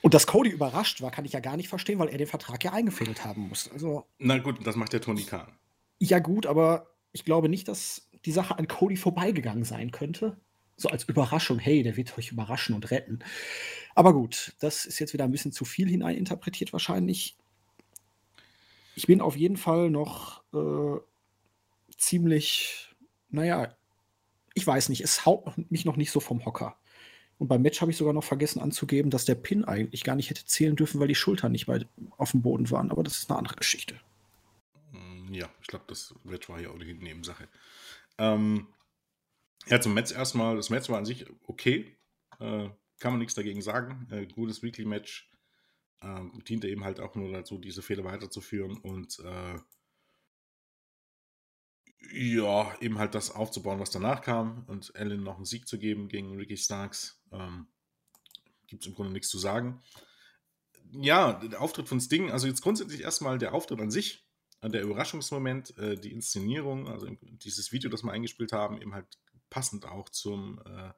[0.01, 2.63] Und dass Cody überrascht war, kann ich ja gar nicht verstehen, weil er den Vertrag
[2.65, 3.71] ja eingefädelt haben muss.
[3.73, 5.47] Also, Na gut, das macht der Tony Khan.
[6.01, 10.37] Ja, gut, aber ich glaube nicht, dass die Sache an Cody vorbeigegangen sein könnte.
[10.77, 13.21] So als Überraschung, hey, der wird euch überraschen und retten.
[13.95, 17.37] Aber gut, das ist jetzt wieder ein bisschen zu viel hineininterpretiert wahrscheinlich.
[18.97, 21.01] Ich bin auf jeden Fall noch äh,
[21.97, 22.91] ziemlich,
[23.31, 23.77] naja,
[24.55, 26.77] ich weiß nicht, es haut mich noch nicht so vom Hocker.
[27.39, 30.31] Und beim Match habe ich sogar noch vergessen anzugeben, dass der Pin eigentlich gar nicht
[30.31, 31.85] hätte zählen dürfen, weil die Schultern nicht bei,
[32.17, 32.91] auf dem Boden waren.
[32.91, 33.99] Aber das ist eine andere Geschichte.
[34.93, 37.49] Mm, ja, ich glaube, das Match war hier auch die Nebensache.
[38.19, 38.69] Ähm,
[39.67, 40.57] ja, zum Match erstmal.
[40.57, 41.97] Das Match war an sich okay.
[42.39, 42.69] Äh,
[43.01, 44.07] kann man nichts dagegen sagen.
[44.11, 45.29] Äh, gutes Weekly-Match.
[46.01, 49.59] Äh, diente eben halt auch nur dazu, diese Fehler weiterzuführen und äh,
[52.11, 56.09] ja, eben halt das aufzubauen, was danach kam und Ellen noch einen Sieg zu geben
[56.09, 57.21] gegen Ricky Starks.
[57.31, 57.67] Ähm,
[58.67, 59.83] Gibt es im Grunde nichts zu sagen.
[60.93, 64.27] Ja, der Auftritt von Sting, also jetzt grundsätzlich erstmal der Auftritt an sich,
[64.61, 69.07] äh, der Überraschungsmoment, äh, die Inszenierung, also dieses Video, das wir eingespielt haben, eben halt
[69.51, 70.93] passend auch zum äh,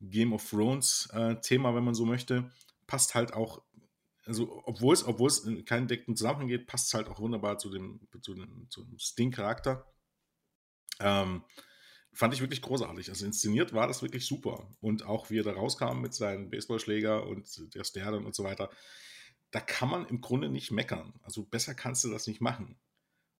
[0.00, 2.50] Game of Thrones äh, Thema, wenn man so möchte,
[2.86, 3.62] passt halt auch,
[4.24, 7.58] also obwohl es, obwohl es in keinen direkten Zusammenhang geht, passt es halt auch wunderbar
[7.58, 9.86] zu dem, zu dem, zu dem Sting-Charakter.
[11.00, 11.42] Ähm,
[12.12, 13.10] fand ich wirklich großartig.
[13.10, 14.68] Also inszeniert war das wirklich super.
[14.80, 18.70] Und auch wie er da rauskam mit seinem Baseballschläger und der Sterne und so weiter,
[19.50, 21.14] da kann man im Grunde nicht meckern.
[21.22, 22.76] Also besser kannst du das nicht machen.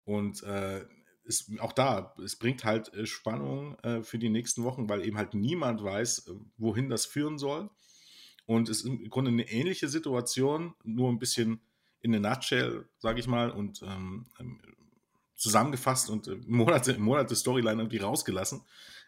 [0.05, 0.85] Und äh,
[1.25, 5.19] es, auch da, es bringt halt äh, Spannung äh, für die nächsten Wochen, weil eben
[5.19, 7.71] halt niemand weiß, äh, wohin das führen soll.
[8.47, 11.61] Und es ist im Grunde eine ähnliche Situation, nur ein bisschen
[12.01, 14.61] in a nutshell, sage ich mal, und ähm, ähm
[15.39, 18.63] zusammengefasst und äh, Monate, Monate Storyline irgendwie rausgelassen,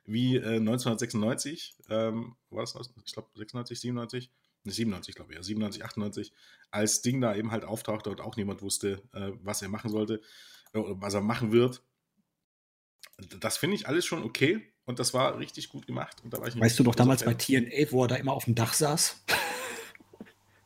[0.07, 4.31] wie äh, 1996, ähm, war das, ich glaube 96, 97,
[4.65, 6.33] ne, 97 glaube ich, ja, 97, 98,
[6.71, 10.15] als Ding da eben halt auftauchte und auch niemand wusste, äh, was er machen sollte,
[10.73, 11.83] äh, was er machen wird.
[13.41, 16.23] Das finde ich alles schon okay und das war richtig gut gemacht.
[16.25, 19.25] Weißt du doch damals bei TNA, wo er da immer auf dem Dach saß?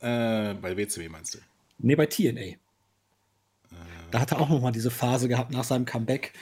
[0.00, 1.38] Äh, bei WCW meinst du?
[1.79, 2.59] Nee, bei TNA.
[4.14, 6.35] Da hat er auch noch mal diese Phase gehabt nach seinem Comeback,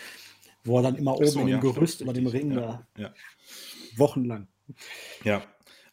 [0.63, 2.87] wo er dann immer oben so, in dem ja, Gerüst über dem Ring ja, da
[2.99, 3.15] ja.
[3.97, 4.47] wochenlang.
[5.25, 5.43] Ja,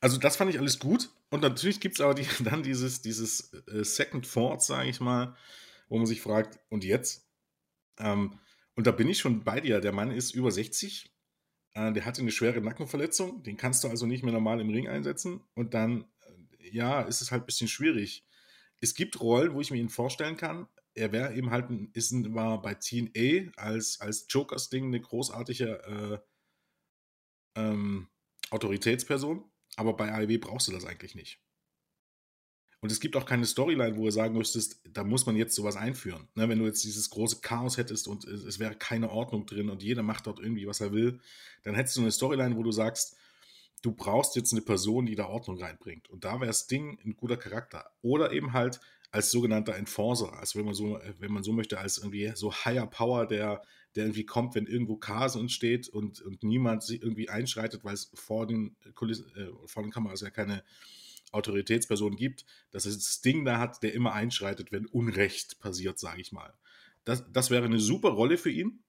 [0.01, 1.09] also das fand ich alles gut.
[1.29, 5.37] Und natürlich gibt es aber die, dann dieses, dieses äh, Second Thought, sage ich mal,
[5.87, 7.29] wo man sich fragt, und jetzt?
[7.97, 8.37] Ähm,
[8.75, 9.79] und da bin ich schon bei dir.
[9.79, 11.09] Der Mann ist über 60.
[11.75, 13.41] Äh, der hatte eine schwere Nackenverletzung.
[13.43, 15.45] Den kannst du also nicht mehr normal im Ring einsetzen.
[15.53, 16.03] Und dann,
[16.59, 18.25] äh, ja, ist es halt ein bisschen schwierig.
[18.81, 20.67] Es gibt Rollen, wo ich mir ihn vorstellen kann,
[20.99, 26.21] er wäre eben halt, ist ein, war bei TNA als, als Jokers-Ding eine großartige
[27.55, 28.09] äh, ähm,
[28.51, 29.43] Autoritätsperson,
[29.75, 31.41] aber bei AEW brauchst du das eigentlich nicht.
[32.81, 35.75] Und es gibt auch keine Storyline, wo du sagen müsstest, da muss man jetzt sowas
[35.75, 36.29] einführen.
[36.35, 39.69] Ne, wenn du jetzt dieses große Chaos hättest und es, es, wäre keine Ordnung drin
[39.69, 41.19] und jeder macht dort irgendwie, was er will,
[41.63, 43.17] dann hättest du eine Storyline, wo du sagst,
[43.81, 46.09] du brauchst jetzt eine Person, die da Ordnung reinbringt.
[46.09, 47.91] Und da wäre das Ding ein guter Charakter.
[48.01, 48.79] Oder eben halt
[49.11, 52.87] als sogenannter Enforcer, also wenn man so, wenn man so möchte, als irgendwie so Higher
[52.87, 53.61] Power, der
[53.95, 58.11] der irgendwie kommt, wenn irgendwo Chaos entsteht und, und niemand sich irgendwie einschreitet, weil es
[58.13, 60.63] vor den, Kulissen, äh, vor den Kameras ja keine
[61.31, 66.31] Autoritätsperson gibt, dass es Sting da hat, der immer einschreitet, wenn Unrecht passiert, sage ich
[66.31, 66.53] mal.
[67.03, 68.83] Das, das wäre eine super Rolle für ihn.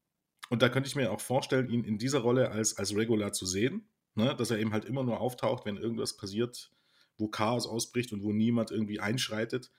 [0.48, 3.46] Und da könnte ich mir auch vorstellen, ihn in dieser Rolle als, als Regular zu
[3.46, 3.88] sehen.
[4.14, 4.34] Ne?
[4.36, 6.72] Dass er eben halt immer nur auftaucht, wenn irgendwas passiert,
[7.18, 9.70] wo Chaos ausbricht und wo niemand irgendwie einschreitet.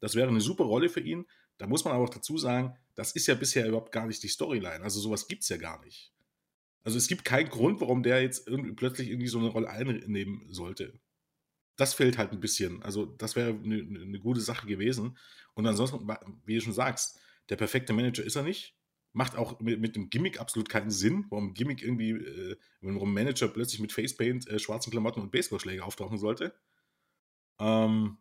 [0.00, 1.26] Das wäre eine super Rolle für ihn.
[1.58, 4.28] Da muss man aber auch dazu sagen, das ist ja bisher überhaupt gar nicht die
[4.28, 4.82] Storyline.
[4.82, 6.12] Also sowas gibt es ja gar nicht.
[6.82, 10.46] Also es gibt keinen Grund, warum der jetzt irgendwie plötzlich irgendwie so eine Rolle einnehmen
[10.50, 11.00] sollte.
[11.76, 12.82] Das fehlt halt ein bisschen.
[12.82, 15.18] Also das wäre eine, eine gute Sache gewesen.
[15.54, 16.06] Und ansonsten,
[16.44, 18.76] wie du schon sagst, der perfekte Manager ist er nicht.
[19.12, 23.48] Macht auch mit, mit dem Gimmick absolut keinen Sinn, warum Gimmick irgendwie, äh, warum Manager
[23.48, 26.54] plötzlich mit Facepaint, äh, schwarzen Klamotten und Baseballschläge auftauchen sollte.
[27.58, 28.18] Ähm,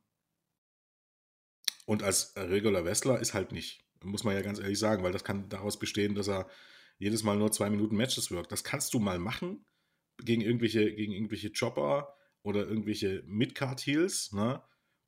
[1.86, 3.86] und als Regular Wrestler ist halt nicht.
[4.04, 6.48] Muss man ja ganz ehrlich sagen, weil das kann daraus bestehen, dass er
[6.98, 8.52] jedes Mal nur zwei Minuten Matches wirkt.
[8.52, 9.66] Das kannst du mal machen
[10.24, 14.62] gegen irgendwelche, gegen irgendwelche Chopper oder irgendwelche Midcard-Heels, ne?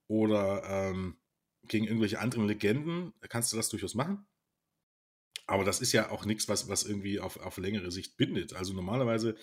[0.08, 1.18] Oder ähm,
[1.68, 3.14] gegen irgendwelche anderen Legenden.
[3.30, 4.26] Kannst du das durchaus machen.
[5.46, 8.54] Aber das ist ja auch nichts, was, was irgendwie auf, auf längere Sicht bindet.
[8.54, 9.36] Also normalerweise,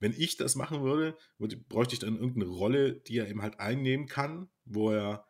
[0.00, 3.60] wenn ich das machen würde, würde bräuchte ich dann irgendeine Rolle, die er eben halt
[3.60, 5.26] einnehmen kann, wo er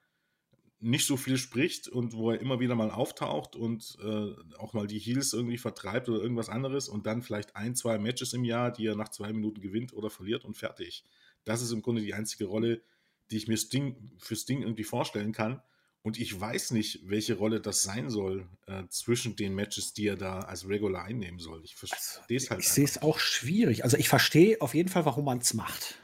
[0.83, 4.88] nicht so viel spricht und wo er immer wieder mal auftaucht und äh, auch mal
[4.88, 8.73] die Heels irgendwie vertreibt oder irgendwas anderes und dann vielleicht ein, zwei Matches im Jahr,
[8.73, 11.05] die er nach zwei Minuten gewinnt oder verliert und fertig.
[11.45, 12.83] Das ist im Grunde die einzige Rolle,
[13.31, 15.62] die ich mir Sting, für Sting irgendwie vorstellen kann.
[16.03, 20.16] Und ich weiß nicht, welche Rolle das sein soll äh, zwischen den Matches, die er
[20.16, 21.62] da als Regular einnehmen soll.
[21.64, 22.61] Ich verstehe es halt.
[22.61, 23.85] Ich sehe es auch schwierig.
[23.85, 26.01] Also ich verstehe auf jeden Fall, warum man es macht.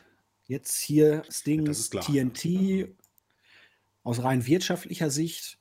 [0.47, 2.97] Jetzt hier Sting, ja, TNT
[4.03, 5.59] aus rein wirtschaftlicher Sicht.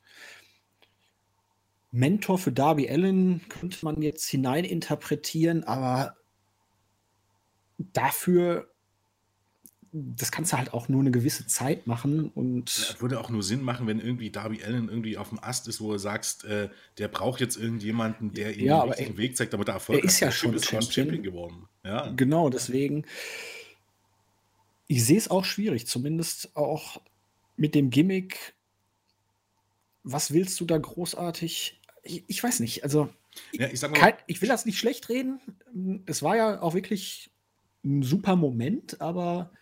[1.90, 6.16] Mentor für Darby Allen könnte man jetzt hineininterpretieren, aber
[7.78, 8.70] dafür,
[9.92, 12.90] das kannst du halt auch nur eine gewisse Zeit machen und.
[12.90, 15.80] Ja, würde auch nur Sinn machen, wenn irgendwie Darby Allen irgendwie auf dem Ast ist,
[15.80, 19.54] wo du sagst, äh, der braucht jetzt irgendjemanden, der ihm ja, den richtigen Weg zeigt,
[19.54, 20.92] damit er Erfolg er ist ja schon Champion.
[20.92, 21.68] Champion geworden.
[21.84, 22.10] Ja.
[22.10, 23.06] Genau, deswegen.
[24.90, 27.00] Ich sehe es auch schwierig, zumindest auch
[27.58, 28.54] mit dem Gimmick,
[30.04, 31.80] was willst du da großartig?
[32.02, 32.84] Ich, ich weiß nicht.
[32.84, 33.10] Also,
[33.52, 35.40] ja, ich, mal, kein, ich, will das nicht schlecht reden.
[36.06, 37.30] Es war ja auch wirklich
[37.84, 39.52] ein super Moment, aber.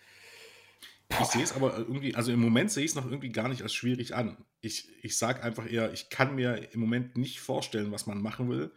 [1.08, 1.22] Boah.
[1.22, 3.62] Ich sehe es aber irgendwie, also im Moment sehe ich es noch irgendwie gar nicht
[3.62, 4.36] als schwierig an.
[4.60, 8.48] Ich, ich sage einfach eher, ich kann mir im Moment nicht vorstellen, was man machen
[8.50, 8.72] will.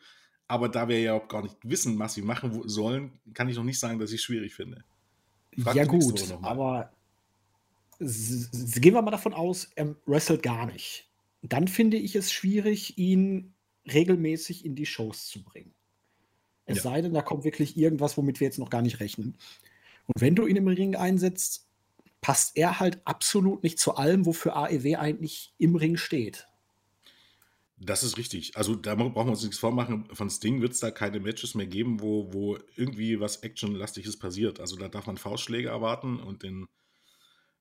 [0.47, 3.63] Aber da wir ja auch gar nicht wissen, was sie machen sollen, kann ich noch
[3.63, 4.83] nicht sagen, dass ich es schwierig finde.
[5.57, 6.91] Frag ja, gut, aber
[7.99, 11.09] gehen wir mal davon aus, er wrestelt gar nicht.
[11.41, 13.53] Dann finde ich es schwierig, ihn
[13.91, 15.73] regelmäßig in die Shows zu bringen.
[16.65, 16.83] Es ja.
[16.83, 19.35] sei denn, da kommt wirklich irgendwas, womit wir jetzt noch gar nicht rechnen.
[20.07, 21.67] Und wenn du ihn im Ring einsetzt,
[22.21, 26.47] passt er halt absolut nicht zu allem, wofür AEW eigentlich im Ring steht.
[27.81, 28.57] Das ist richtig.
[28.57, 30.05] Also da brauchen wir uns nichts vormachen.
[30.11, 34.59] Von Sting wird es da keine Matches mehr geben, wo, wo irgendwie was Actionlastiges passiert.
[34.59, 36.65] Also da darf man Faustschläge erwarten und den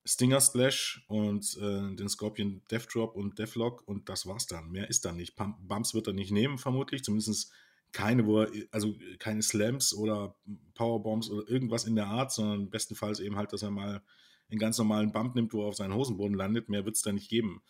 [0.09, 4.71] Stinger Splash und äh, den Scorpion Death Drop und Deathlock und das war's dann.
[4.71, 5.35] Mehr ist da nicht.
[5.35, 7.03] Bumps wird er nicht nehmen, vermutlich.
[7.03, 7.51] Zumindest
[7.91, 10.35] keine, wo er, also keine Slams oder
[10.73, 14.01] Powerbombs oder irgendwas in der Art, sondern bestenfalls eben halt, dass er mal
[14.49, 16.69] einen ganz normalen Bump nimmt, wo er auf seinen Hosenboden landet.
[16.69, 17.61] Mehr wird es da nicht geben.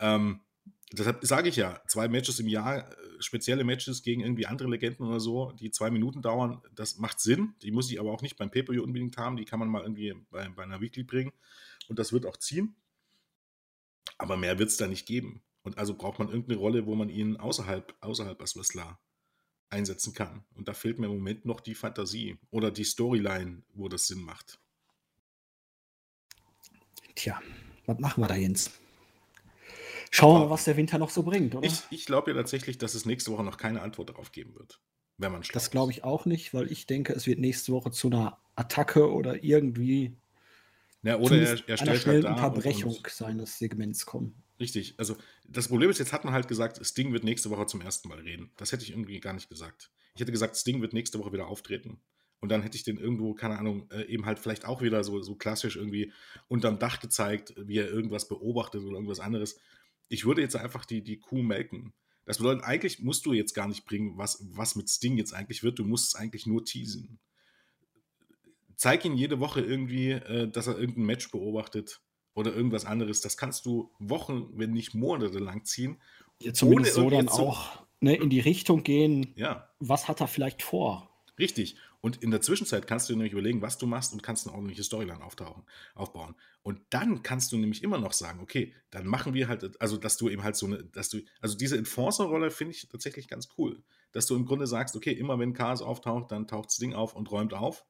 [0.00, 0.40] Ähm,
[0.92, 5.06] deshalb sage ich ja, zwei Matches im Jahr, äh, spezielle Matches gegen irgendwie andere Legenden
[5.06, 7.54] oder so, die zwei Minuten dauern, das macht Sinn.
[7.62, 10.14] Die muss ich aber auch nicht beim Pay-Per-View unbedingt haben, die kann man mal irgendwie
[10.30, 11.32] bei, bei einer Weekly bringen
[11.88, 12.74] und das wird auch ziehen.
[14.18, 15.42] Aber mehr wird es da nicht geben.
[15.62, 18.98] Und also braucht man irgendeine Rolle, wo man ihn außerhalb, außerhalb als Wrestler
[19.68, 20.44] einsetzen kann.
[20.54, 24.22] Und da fehlt mir im Moment noch die Fantasie oder die Storyline, wo das Sinn
[24.22, 24.58] macht.
[27.14, 27.40] Tja,
[27.86, 28.70] was machen wir da, Jens?
[30.10, 31.66] Schauen wir mal, was der Winter noch so bringt, oder?
[31.66, 34.80] Ich, ich glaube ja tatsächlich, dass es nächste Woche noch keine Antwort darauf geben wird.
[35.18, 38.08] Wenn man das glaube ich auch nicht, weil ich denke, es wird nächste Woche zu
[38.08, 40.16] einer Attacke oder irgendwie
[41.02, 44.42] ja, oder er, er stellt halt da Unterbrechung und, und, seines Segments kommen.
[44.58, 44.94] Richtig.
[44.98, 45.16] Also
[45.48, 48.18] das Problem ist, jetzt hat man halt gesagt, Sting wird nächste Woche zum ersten Mal
[48.18, 48.50] reden.
[48.56, 49.90] Das hätte ich irgendwie gar nicht gesagt.
[50.14, 52.00] Ich hätte gesagt, Sting wird nächste Woche wieder auftreten.
[52.40, 55.20] Und dann hätte ich den irgendwo, keine Ahnung, äh, eben halt vielleicht auch wieder so,
[55.20, 56.12] so klassisch irgendwie
[56.48, 59.58] unterm Dach gezeigt, wie er irgendwas beobachtet oder irgendwas anderes
[60.10, 61.94] ich würde jetzt einfach die, die Kuh melken.
[62.26, 65.62] Das bedeutet, eigentlich musst du jetzt gar nicht bringen, was, was mit Sting jetzt eigentlich
[65.62, 65.78] wird.
[65.78, 67.18] Du musst es eigentlich nur teasen.
[68.76, 72.00] Zeig ihn jede Woche irgendwie, äh, dass er irgendein Match beobachtet
[72.34, 73.20] oder irgendwas anderes.
[73.20, 76.00] Das kannst du Wochen, wenn nicht Monate lang ziehen.
[76.40, 77.84] Ja, zumindest so dann auch.
[78.00, 79.68] ne, in die Richtung gehen, Ja.
[79.78, 81.09] was hat er vielleicht vor?
[81.40, 81.76] Richtig.
[82.02, 84.54] Und in der Zwischenzeit kannst du dir nämlich überlegen, was du machst und kannst eine
[84.54, 85.64] ordentliche Storyline auftauchen,
[85.94, 86.34] aufbauen.
[86.62, 90.18] Und dann kannst du nämlich immer noch sagen, okay, dann machen wir halt, also dass
[90.18, 93.82] du eben halt so eine, dass du, also diese Enforcer-Rolle finde ich tatsächlich ganz cool.
[94.12, 97.16] Dass du im Grunde sagst, okay, immer wenn Chaos auftaucht, dann taucht das Ding auf
[97.16, 97.86] und räumt auf.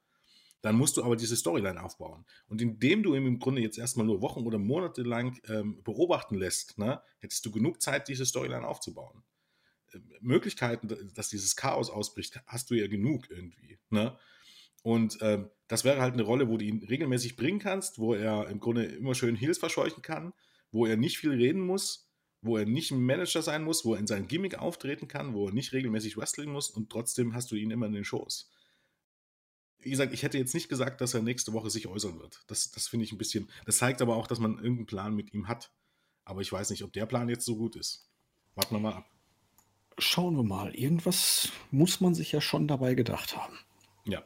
[0.63, 2.25] Dann musst du aber diese Storyline aufbauen.
[2.47, 6.37] Und indem du ihn im Grunde jetzt erstmal nur Wochen oder Monate lang ähm, beobachten
[6.37, 9.25] lässt, ne, hättest du genug Zeit, diese Storyline aufzubauen.
[10.21, 13.79] Möglichkeiten, dass dieses Chaos ausbricht, hast du ja genug irgendwie.
[13.91, 14.19] Ne?
[14.83, 18.49] Und ähm, das wäre halt eine Rolle, wo du ihn regelmäßig bringen kannst, wo er
[18.49, 20.33] im Grunde immer schön Heals verscheuchen kann,
[20.73, 22.11] wo er nicht viel reden muss,
[22.43, 25.49] wo er nicht ein Manager sein muss, wo er in sein Gimmick auftreten kann, wo
[25.49, 28.51] er nicht regelmäßig wrestling muss und trotzdem hast du ihn immer in den Shows.
[29.79, 32.43] Wie gesagt, ich hätte jetzt nicht gesagt, dass er nächste Woche sich äußern wird.
[32.47, 33.49] Das, das finde ich ein bisschen.
[33.65, 35.73] Das zeigt aber auch, dass man irgendeinen Plan mit ihm hat.
[36.25, 38.11] Aber ich weiß nicht, ob der Plan jetzt so gut ist.
[38.55, 39.10] Warten wir mal ab.
[40.01, 40.75] Schauen wir mal.
[40.75, 43.59] Irgendwas muss man sich ja schon dabei gedacht haben.
[44.05, 44.23] Ja.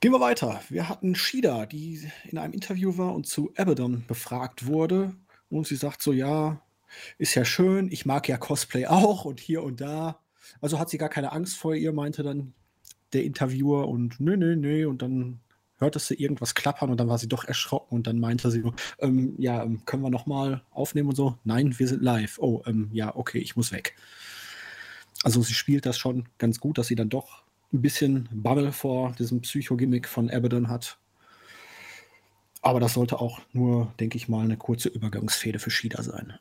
[0.00, 0.62] Gehen wir weiter.
[0.70, 5.14] Wir hatten Shida, die in einem Interview war und zu Abaddon befragt wurde.
[5.50, 6.62] Und sie sagt so, ja,
[7.18, 10.18] ist ja schön, ich mag ja Cosplay auch und hier und da.
[10.62, 12.54] Also hat sie gar keine Angst vor ihr, meinte dann
[13.12, 14.88] der Interviewer und nö, nö, nö.
[14.88, 15.40] Und dann
[15.82, 18.62] hörte sie irgendwas klappern und dann war sie doch erschrocken und dann meinte sie,
[19.00, 21.36] ähm, ja, ähm, können wir nochmal aufnehmen und so?
[21.44, 22.38] Nein, wir sind live.
[22.38, 23.94] Oh, ähm, ja, okay, ich muss weg.
[25.22, 29.12] Also sie spielt das schon ganz gut, dass sie dann doch ein bisschen Bammel vor
[29.18, 30.98] diesem Psycho-Gimmick von Abaddon hat.
[32.60, 36.38] Aber das sollte auch nur, denke ich mal, eine kurze Übergangsfehde für Shida sein.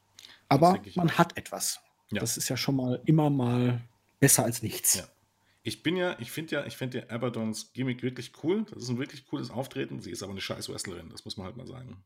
[0.50, 1.18] Aber man auch.
[1.18, 1.80] hat etwas.
[2.12, 2.20] Ja.
[2.20, 3.82] Das ist ja schon mal immer mal
[4.20, 4.96] besser als nichts.
[4.96, 5.04] Ja.
[5.64, 8.66] Ich bin ja, ich finde ja, ich finde ja Abaddons Gimmick wirklich cool.
[8.72, 10.00] Das ist ein wirklich cooles Auftreten.
[10.02, 12.04] Sie ist aber eine scheiß Wrestlerin, das muss man halt mal sagen.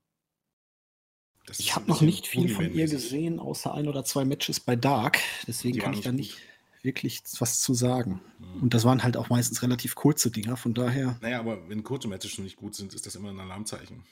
[1.45, 4.75] Das ich habe noch nicht viel von ihr gesehen, außer ein oder zwei Matches bei
[4.75, 5.19] Dark.
[5.47, 6.37] Deswegen kann ich da nicht
[6.81, 8.21] wirklich was zu sagen.
[8.39, 8.63] Mhm.
[8.63, 11.17] Und das waren halt auch meistens relativ kurze Dinger, von daher.
[11.21, 14.03] Naja, aber wenn kurze Matches schon nicht gut sind, ist das immer ein Alarmzeichen.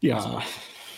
[0.00, 0.16] Ja.
[0.16, 0.42] Also,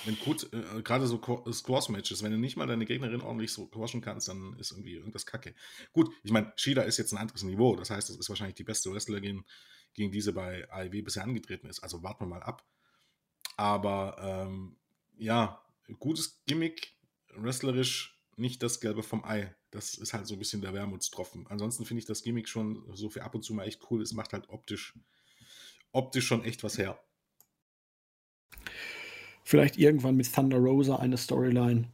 [0.05, 4.00] wenn gut, äh, gerade so Squash-Matches, wenn du nicht mal deine Gegnerin ordentlich so squashen
[4.00, 5.55] kannst, dann ist irgendwie irgendwas kacke.
[5.92, 8.64] Gut, ich meine, Shida ist jetzt ein anderes Niveau, das heißt, das ist wahrscheinlich die
[8.64, 9.44] beste Wrestlerin,
[9.94, 11.80] gegen die sie bei AEW bisher angetreten ist.
[11.80, 12.64] Also warten wir mal ab.
[13.57, 14.76] Aber ähm,
[15.16, 15.62] ja,
[15.98, 16.96] gutes Gimmick,
[17.36, 19.55] wrestlerisch nicht das Gelbe vom Ei.
[19.70, 21.46] Das ist halt so ein bisschen der Wermutstropfen.
[21.48, 24.02] Ansonsten finde ich das Gimmick schon so für ab und zu mal echt cool.
[24.02, 24.98] Es macht halt optisch,
[25.92, 26.98] optisch schon echt was her.
[29.45, 31.84] Vielleicht irgendwann mit Thunder Rosa eine Storyline.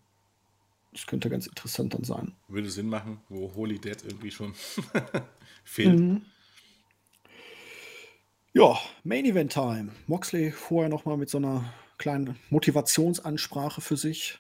[0.93, 2.33] Das könnte ganz interessant dann sein.
[2.49, 4.55] Würde Sinn machen, wo Holy Dead irgendwie schon
[5.65, 5.99] fehlt.
[5.99, 6.23] Mhm.
[8.53, 9.91] Ja, Main Event Time.
[10.07, 14.39] Moxley vorher nochmal mit so einer kleinen Motivationsansprache für sich.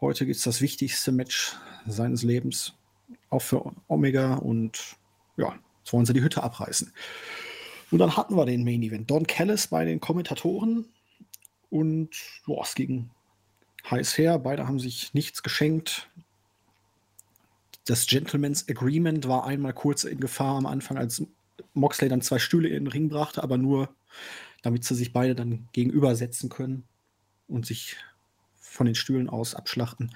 [0.00, 1.56] Heute gibt es das wichtigste Match
[1.86, 2.74] seines Lebens.
[3.30, 4.96] Auch für Omega und
[5.36, 6.92] ja, jetzt wollen sie die Hütte abreißen.
[7.90, 9.10] Und dann hatten wir den Main Event.
[9.10, 10.86] Don Callis bei den Kommentatoren
[11.78, 12.10] und
[12.46, 13.10] boah, es ging
[13.90, 14.38] heiß her.
[14.38, 16.10] Beide haben sich nichts geschenkt.
[17.84, 21.22] Das Gentleman's Agreement war einmal kurz in Gefahr am Anfang, als
[21.74, 23.94] Moxley dann zwei Stühle in den Ring brachte, aber nur,
[24.62, 26.84] damit sie sich beide dann gegenübersetzen können
[27.46, 27.96] und sich
[28.56, 30.12] von den Stühlen aus abschlachten.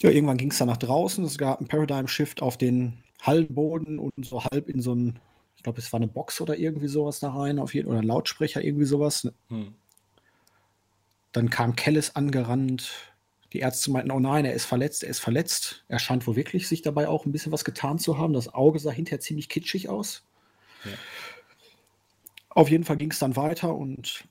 [0.00, 1.24] Ja, irgendwann ging es dann nach draußen.
[1.24, 5.18] Es gab einen Paradigm Shift auf den Hallenboden und so halb in so ein,
[5.56, 8.06] ich glaube, es war eine Box oder irgendwie sowas da rein, auf jeden oder ein
[8.06, 9.26] Lautsprecher, irgendwie sowas.
[9.48, 9.74] Hm.
[11.36, 13.12] Dann kam Kellis angerannt.
[13.52, 15.84] Die Ärzte meinten, oh nein, er ist verletzt, er ist verletzt.
[15.86, 18.32] Er scheint wohl wirklich sich dabei auch ein bisschen was getan zu haben.
[18.32, 20.24] Das Auge sah hinterher ziemlich kitschig aus.
[20.86, 20.92] Ja.
[22.48, 24.24] Auf jeden Fall ging es dann weiter und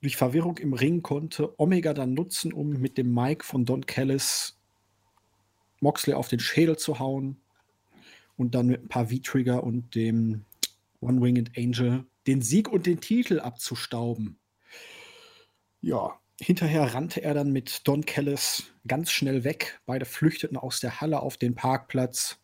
[0.00, 4.56] durch Verwirrung im Ring konnte Omega dann nutzen, um mit dem Mike von Don Callis
[5.80, 7.40] Moxley auf den Schädel zu hauen
[8.36, 10.44] und dann mit ein paar V-Trigger und dem
[11.00, 14.38] One-Winged Angel den Sieg und den Titel abzustauben.
[15.80, 19.80] Ja, hinterher rannte er dann mit Don Callis ganz schnell weg.
[19.86, 22.38] Beide flüchteten aus der Halle auf den Parkplatz.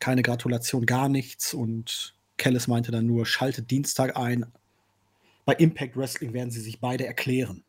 [0.00, 1.54] Keine Gratulation, gar nichts.
[1.54, 4.46] Und Callis meinte dann nur, schaltet Dienstag ein.
[5.44, 7.64] Bei Impact Wrestling werden sie sich beide erklären.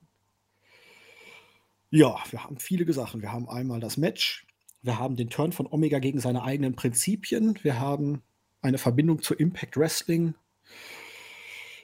[1.92, 3.22] Ja, wir haben viele Sachen.
[3.22, 4.46] Wir haben einmal das Match.
[4.82, 7.58] Wir haben den Turn von Omega gegen seine eigenen Prinzipien.
[7.64, 8.22] Wir haben
[8.62, 10.36] eine Verbindung zu Impact Wrestling.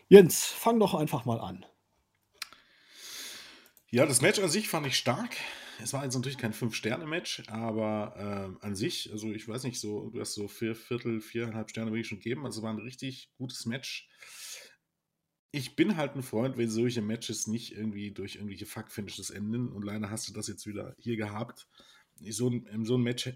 [0.08, 1.66] Jens, fang doch einfach mal an.
[3.94, 5.36] Ja, das Match an sich fand ich stark.
[5.84, 10.10] Es war jetzt natürlich kein Fünf-Sterne-Match, aber äh, an sich, also ich weiß nicht, so,
[10.12, 12.46] du hast so vier Viertel, viereinhalb Sterne würde ich schon geben.
[12.46, 14.08] Also war ein richtig gutes Match.
[15.52, 19.68] Ich bin halt ein Freund, wenn solche Matches nicht irgendwie durch irgendwelche Fuck-Finishes enden.
[19.68, 21.68] Und leider hast du das jetzt wieder hier gehabt.
[22.30, 23.36] so ein, so ein Match äh,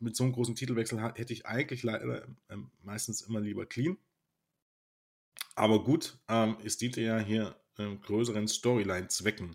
[0.00, 3.96] mit so einem großen Titelwechsel hätte ich eigentlich leider äh, meistens immer lieber clean.
[5.54, 9.54] Aber gut, ähm, es diente ja hier ähm, größeren Storyline-Zwecken.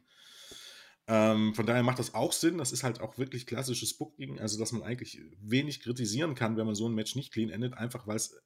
[1.12, 2.60] Ähm, von daher macht das auch Sinn.
[2.60, 6.68] Das ist halt auch wirklich klassisches Booking, also dass man eigentlich wenig kritisieren kann, wenn
[6.68, 8.40] man so ein Match nicht clean endet, einfach weil es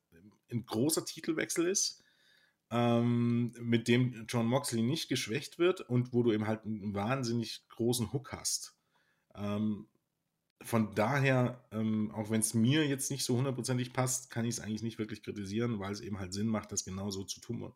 [0.49, 2.03] ein großer Titelwechsel ist,
[2.71, 7.67] ähm, mit dem John Moxley nicht geschwächt wird und wo du eben halt einen wahnsinnig
[7.67, 8.77] großen Hook hast.
[9.35, 9.89] Ähm,
[10.61, 14.59] von daher, ähm, auch wenn es mir jetzt nicht so hundertprozentig passt, kann ich es
[14.61, 17.73] eigentlich nicht wirklich kritisieren, weil es eben halt Sinn macht, das genau so zu tun.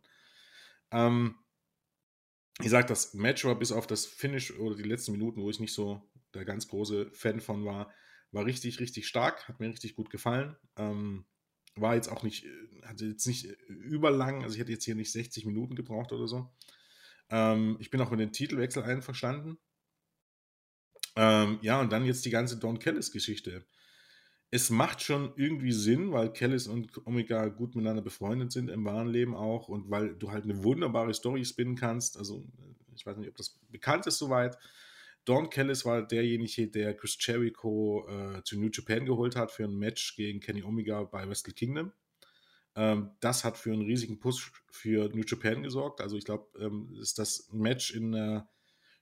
[0.91, 1.35] Ähm,
[2.61, 5.59] ich sage, das Match war bis auf das Finish oder die letzten Minuten, wo ich
[5.59, 6.01] nicht so
[6.33, 7.91] der ganz große Fan von war,
[8.31, 10.55] war richtig, richtig stark, hat mir richtig gut gefallen.
[10.75, 11.25] Ähm,
[11.75, 12.45] war jetzt auch nicht,
[12.83, 16.51] hatte jetzt nicht überlang, also ich hätte jetzt hier nicht 60 Minuten gebraucht oder so.
[17.29, 19.59] Ähm, ich bin auch mit dem Titelwechsel einverstanden.
[21.15, 23.65] Ähm, ja, und dann jetzt die ganze Don Kellis-Geschichte.
[24.49, 29.09] Es macht schon irgendwie Sinn, weil Kellis und Omega gut miteinander befreundet sind im wahren
[29.09, 32.17] Leben auch und weil du halt eine wunderbare Story spinnen kannst.
[32.17, 32.45] Also,
[32.95, 34.57] ich weiß nicht, ob das bekannt ist soweit.
[35.25, 39.75] Don Kellis war derjenige, der Chris Jericho äh, zu New Japan geholt hat für ein
[39.75, 41.91] Match gegen Kenny Omega bei Wrestle Kingdom.
[42.77, 45.99] Ähm, das hat für einen riesigen Push für New Japan gesorgt.
[45.99, 48.47] Also ich glaube, ähm, ist das Match in der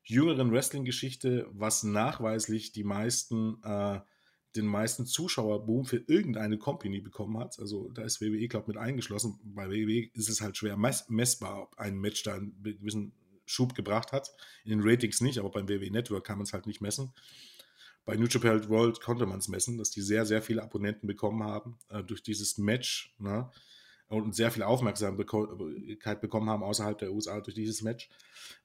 [0.03, 3.99] jüngeren Wrestling-Geschichte, was nachweislich die meisten, äh,
[4.55, 7.59] den meisten Zuschauerboom für irgendeine Company bekommen hat.
[7.59, 9.39] Also da ist WWE, glaube ich, mit eingeschlossen.
[9.43, 13.13] Bei WWE ist es halt schwer mess messbar, ob ein Match da einen gewissen
[13.45, 14.33] Schub gebracht hat.
[14.63, 17.13] In den Ratings nicht, aber beim WWE Network kann man es halt nicht messen.
[18.05, 21.43] Bei New Japan World konnte man es messen, dass die sehr, sehr viele Abonnenten bekommen
[21.43, 23.49] haben äh, durch dieses Match ne?
[24.07, 28.09] Und sehr viel Aufmerksamkeit bekommen haben außerhalb der USA durch dieses Match.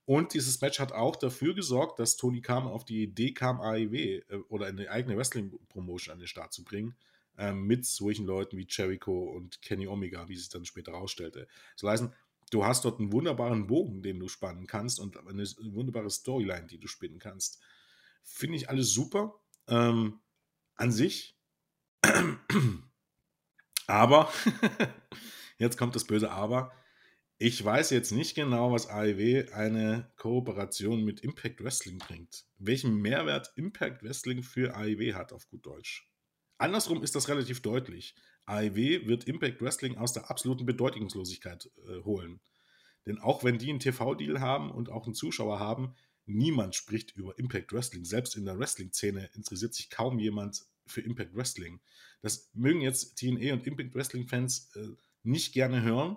[0.04, 3.94] Und dieses Match hat auch dafür gesorgt, dass Tony Khan auf die Idee kam, AEW
[3.94, 6.94] äh, oder eine eigene Wrestling-Promotion an den Start zu bringen
[7.38, 11.48] äh, mit solchen Leuten wie Jericho und Kenny Omega, wie sich dann später herausstellte.
[11.76, 12.12] So heißen,
[12.50, 16.78] du hast dort einen wunderbaren Bogen, den du spannen kannst und eine wunderbare Storyline, die
[16.78, 17.60] du spinnen kannst.
[18.22, 19.40] Finde ich alles super.
[19.68, 20.20] Ähm,
[20.76, 21.36] an sich.
[23.90, 24.32] Aber,
[25.58, 26.72] jetzt kommt das böse Aber.
[27.38, 32.44] Ich weiß jetzt nicht genau, was AEW eine Kooperation mit Impact Wrestling bringt.
[32.58, 36.08] Welchen Mehrwert Impact Wrestling für AEW hat, auf gut Deutsch.
[36.58, 38.14] Andersrum ist das relativ deutlich.
[38.46, 42.40] AEW wird Impact Wrestling aus der absoluten Bedeutungslosigkeit äh, holen.
[43.06, 45.94] Denn auch wenn die einen TV-Deal haben und auch einen Zuschauer haben,
[46.26, 48.04] niemand spricht über Impact Wrestling.
[48.04, 51.80] Selbst in der Wrestling-Szene interessiert sich kaum jemand für Impact Wrestling.
[52.22, 54.88] Das mögen jetzt TNA und Impact Wrestling-Fans äh,
[55.22, 56.16] nicht gerne hören,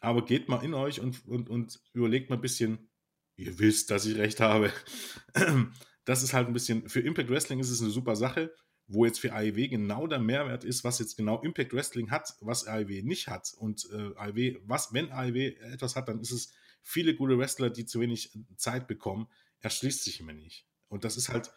[0.00, 2.90] aber geht mal in euch und, und, und überlegt mal ein bisschen,
[3.36, 4.72] ihr wisst, dass ich recht habe.
[6.06, 8.54] Das ist halt ein bisschen, für Impact Wrestling ist es eine super Sache
[8.86, 12.66] wo jetzt für AEW genau der Mehrwert ist, was jetzt genau Impact Wrestling hat, was
[12.66, 13.54] AEW nicht hat.
[13.56, 17.86] Und äh, AEW, was, wenn AEW etwas hat, dann ist es viele gute Wrestler, die
[17.86, 19.28] zu wenig Zeit bekommen,
[19.60, 20.66] erschließt sich immer nicht.
[20.88, 21.50] Und das ist halt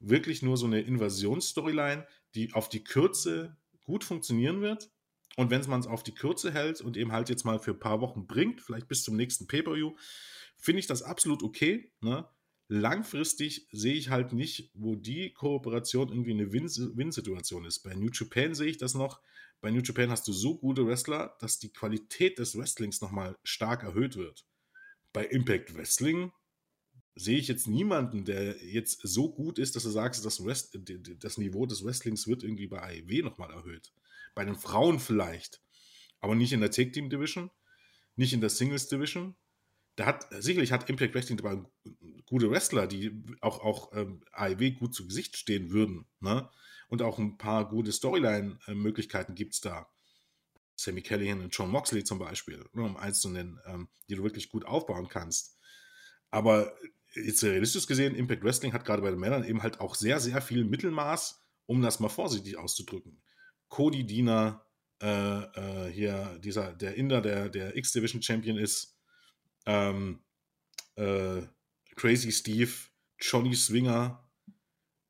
[0.00, 4.90] wirklich nur so eine Invasionsstoryline, die auf die Kürze gut funktionieren wird.
[5.36, 7.78] Und wenn man es auf die Kürze hält und eben halt jetzt mal für ein
[7.78, 9.94] paar Wochen bringt, vielleicht bis zum nächsten Pay-Per-View,
[10.56, 11.92] finde ich das absolut okay.
[12.00, 12.28] Ne?
[12.70, 17.80] langfristig sehe ich halt nicht, wo die Kooperation irgendwie eine Win-Situation ist.
[17.80, 19.20] Bei New Japan sehe ich das noch.
[19.60, 23.82] Bei New Japan hast du so gute Wrestler, dass die Qualität des Wrestlings nochmal stark
[23.82, 24.46] erhöht wird.
[25.12, 26.30] Bei Impact Wrestling
[27.20, 30.78] sehe ich jetzt niemanden, der jetzt so gut ist, dass du sagst, das, Rest,
[31.18, 33.92] das Niveau des Wrestlings wird irgendwie bei AEW nochmal erhöht.
[34.34, 35.60] Bei den Frauen vielleicht,
[36.20, 37.50] aber nicht in der Take Team Division,
[38.16, 39.36] nicht in der Singles Division,
[39.96, 41.62] da hat, sicherlich hat Impact Wrestling dabei
[42.24, 46.06] gute Wrestler, die auch, auch ähm, AEW gut zu Gesicht stehen würden.
[46.20, 46.48] Ne?
[46.88, 49.90] Und auch ein paar gute Storyline-Möglichkeiten gibt es da.
[50.74, 54.22] Sammy Callahan und John Moxley zum Beispiel, nur um eins zu nennen, ähm, die du
[54.22, 55.58] wirklich gut aufbauen kannst.
[56.30, 56.74] Aber
[57.14, 60.40] jetzt realistisch gesehen, Impact Wrestling hat gerade bei den Männern eben halt auch sehr, sehr
[60.40, 63.20] viel Mittelmaß, um das mal vorsichtig auszudrücken.
[63.68, 64.66] Cody Diener,
[65.02, 68.98] äh, äh, hier dieser, der Inder, der, der X-Division Champion ist,
[69.66, 70.20] ähm,
[70.96, 71.42] äh,
[71.96, 72.70] Crazy Steve,
[73.18, 74.28] Johnny Swinger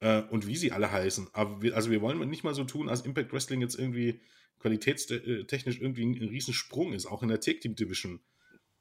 [0.00, 1.28] äh, und wie sie alle heißen.
[1.32, 4.20] Aber wir, also wir wollen nicht mal so tun, als Impact Wrestling jetzt irgendwie
[4.58, 8.20] qualitätstechnisch irgendwie ein, Riesensprung ist, auch in der Tag Team Division.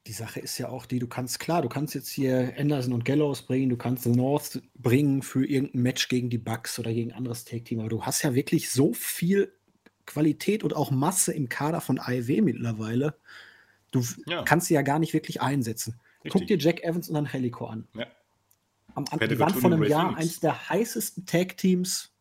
[0.09, 3.05] Die Sache ist ja auch die, du kannst, klar, du kannst jetzt hier Anderson und
[3.05, 7.11] Gallows bringen, du kannst The North bringen für irgendein Match gegen die Bucks oder gegen
[7.11, 9.53] ein anderes Tag Team, aber du hast ja wirklich so viel
[10.07, 13.17] Qualität und auch Masse im Kader von AEW mittlerweile.
[13.91, 14.41] Du ja.
[14.41, 15.99] kannst sie ja gar nicht wirklich einsetzen.
[16.23, 16.31] Richtig.
[16.31, 17.87] Guck dir Jack Evans und dann Helico an.
[17.93, 18.07] Ja.
[18.95, 22.11] am, die waren vor einem Jahr eines der heißesten Tag-Teams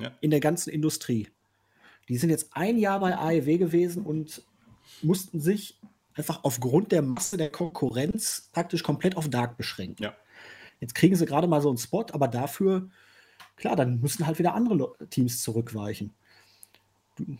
[0.00, 0.10] ja.
[0.20, 1.28] in der ganzen Industrie.
[2.08, 4.42] Die sind jetzt ein Jahr bei AEW gewesen und
[5.00, 5.78] mussten sich
[6.20, 10.02] einfach aufgrund der Masse der Konkurrenz praktisch komplett auf Dark beschränken.
[10.02, 10.14] Ja.
[10.80, 12.90] Jetzt kriegen sie gerade mal so einen Spot, aber dafür,
[13.56, 16.12] klar, dann müssen halt wieder andere Teams zurückweichen.
[17.16, 17.38] Du,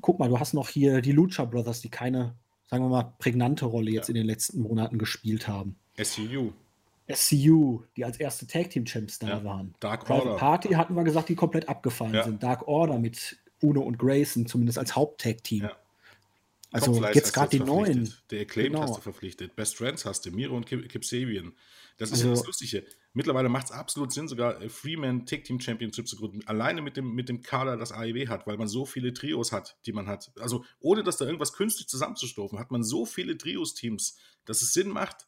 [0.00, 3.66] guck mal, du hast noch hier die Lucha Brothers, die keine, sagen wir mal, prägnante
[3.66, 4.12] Rolle jetzt ja.
[4.12, 5.76] in den letzten Monaten gespielt haben.
[6.02, 6.52] SCU.
[7.12, 9.44] SCU, die als erste Tag Team Champs da ja.
[9.44, 9.74] waren.
[9.80, 10.38] Dark Private Order.
[10.38, 12.24] Party hatten wir gesagt, die komplett abgefallen ja.
[12.24, 12.42] sind.
[12.42, 15.64] Dark Order mit Uno und Grayson, zumindest als Haupt-Tag Team.
[15.64, 15.72] Ja.
[16.72, 18.12] Also jetzt gerade die neuen.
[18.30, 18.82] Der Acclaimed genau.
[18.82, 19.54] hast du verpflichtet.
[19.54, 21.54] Best Friends hast du, Miro und Kip, Kip Sabian.
[21.98, 22.84] Das ist also, ja das Lustige.
[23.12, 26.40] Mittlerweile macht es absolut Sinn, sogar äh, Freeman Tag Team Championship zu gründen.
[26.46, 29.76] Alleine mit dem, mit dem Kader, das AEW hat, weil man so viele Trios hat,
[29.84, 30.32] die man hat.
[30.40, 34.16] Also ohne dass da irgendwas künstlich zusammenzustoßen, hat man so viele Trios-Teams,
[34.46, 35.26] dass es Sinn macht,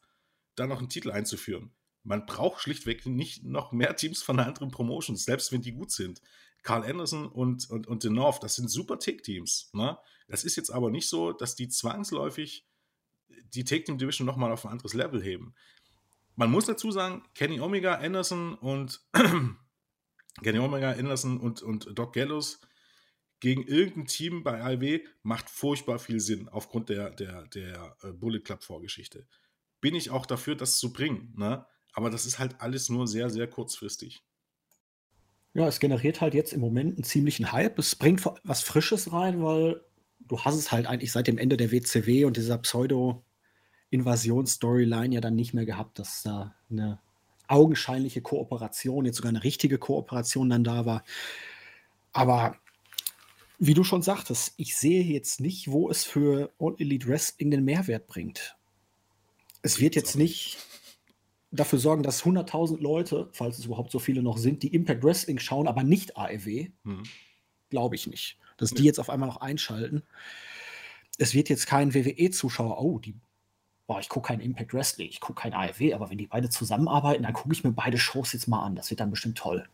[0.55, 1.71] da noch einen Titel einzuführen.
[2.03, 6.21] Man braucht schlichtweg nicht noch mehr Teams von anderen Promotions, selbst wenn die gut sind.
[6.65, 9.69] Carl Anderson und, und, und The North, das sind super Take-Teams.
[9.73, 9.97] Ne?
[10.27, 12.65] Das ist jetzt aber nicht so, dass die zwangsläufig
[13.53, 15.53] die Take-Team-Division nochmal auf ein anderes Level heben.
[16.35, 18.99] Man muss dazu sagen, Kenny Omega, Anderson und
[20.43, 22.59] Kenny Omega, Anderson und, und Doc Gallows
[23.39, 28.39] gegen irgendein Team bei ALW macht furchtbar viel Sinn aufgrund der, der, der äh, Bullet
[28.39, 29.27] Club-Vorgeschichte.
[29.81, 31.31] Bin ich auch dafür, das zu bringen.
[31.37, 31.63] Ne?
[31.93, 34.23] Aber das ist halt alles nur sehr, sehr kurzfristig.
[35.55, 37.79] Ja, es generiert halt jetzt im Moment einen ziemlichen Hype.
[37.79, 39.79] Es bringt was Frisches rein, weil
[40.19, 45.35] du hast es halt eigentlich seit dem Ende der WCW und dieser Pseudo-Invasion-Storyline ja dann
[45.35, 46.99] nicht mehr gehabt, dass da eine
[47.47, 51.05] augenscheinliche Kooperation, jetzt sogar eine richtige Kooperation dann da war.
[52.11, 52.57] Aber
[53.57, 57.63] wie du schon sagtest, ich sehe jetzt nicht, wo es für All Elite Wrestling den
[57.63, 58.57] Mehrwert bringt.
[59.61, 60.57] Es wird jetzt nicht
[61.55, 65.39] dafür sorgen, dass 100.000 Leute, falls es überhaupt so viele noch sind, die Impact Wrestling
[65.39, 67.03] schauen, aber nicht AEW, mhm.
[67.69, 68.37] glaube ich nicht.
[68.57, 68.77] Dass ja.
[68.77, 70.03] die jetzt auf einmal noch einschalten.
[71.17, 73.15] Es wird jetzt kein WWE-Zuschauer, oh, die,
[73.87, 77.23] boah, ich gucke kein Impact Wrestling, ich gucke kein AEW, aber wenn die beide zusammenarbeiten,
[77.23, 78.75] dann gucke ich mir beide Shows jetzt mal an.
[78.75, 79.67] Das wird dann bestimmt toll.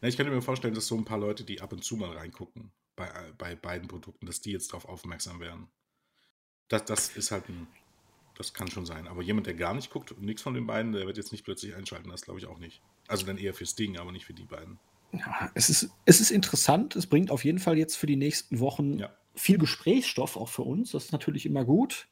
[0.00, 2.16] Ja, ich könnte mir vorstellen, dass so ein paar Leute, die ab und zu mal
[2.16, 5.68] reingucken bei, bei beiden Produkten, dass die jetzt darauf aufmerksam werden.
[6.68, 7.66] Das, das ist halt ein
[8.36, 9.08] das kann schon sein.
[9.08, 11.44] Aber jemand, der gar nicht guckt und nichts von den beiden, der wird jetzt nicht
[11.44, 12.10] plötzlich einschalten.
[12.10, 12.82] Das glaube ich auch nicht.
[13.08, 14.78] Also dann eher fürs Ding, aber nicht für die beiden.
[15.12, 16.96] Ja, es ist, es ist interessant.
[16.96, 19.10] Es bringt auf jeden Fall jetzt für die nächsten Wochen ja.
[19.34, 20.90] viel Gesprächsstoff auch für uns.
[20.90, 22.08] Das ist natürlich immer gut.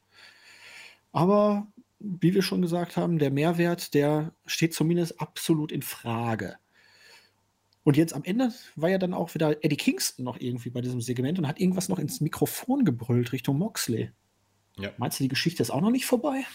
[1.11, 1.67] Aber
[1.99, 6.57] wie wir schon gesagt haben, der Mehrwert, der steht zumindest absolut in Frage.
[7.83, 11.01] Und jetzt am Ende war ja dann auch wieder Eddie Kingston noch irgendwie bei diesem
[11.01, 14.11] Segment und hat irgendwas noch ins Mikrofon gebrüllt Richtung Moxley.
[14.77, 14.91] Ja.
[14.97, 16.45] Meinst du, die Geschichte ist auch noch nicht vorbei?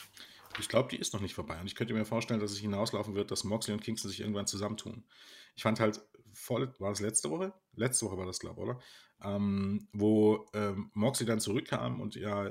[0.58, 1.58] Ich glaube, die ist noch nicht vorbei.
[1.60, 4.46] Und ich könnte mir vorstellen, dass es hinauslaufen wird, dass Moxley und Kingston sich irgendwann
[4.46, 5.04] zusammentun.
[5.56, 6.00] Ich fand halt,
[6.32, 7.52] voll, war das letzte Woche?
[7.74, 8.80] Letzte Woche war das, glaube ich, oder?
[9.22, 12.50] Ähm, wo ähm, Moxley dann zurückkam und ja,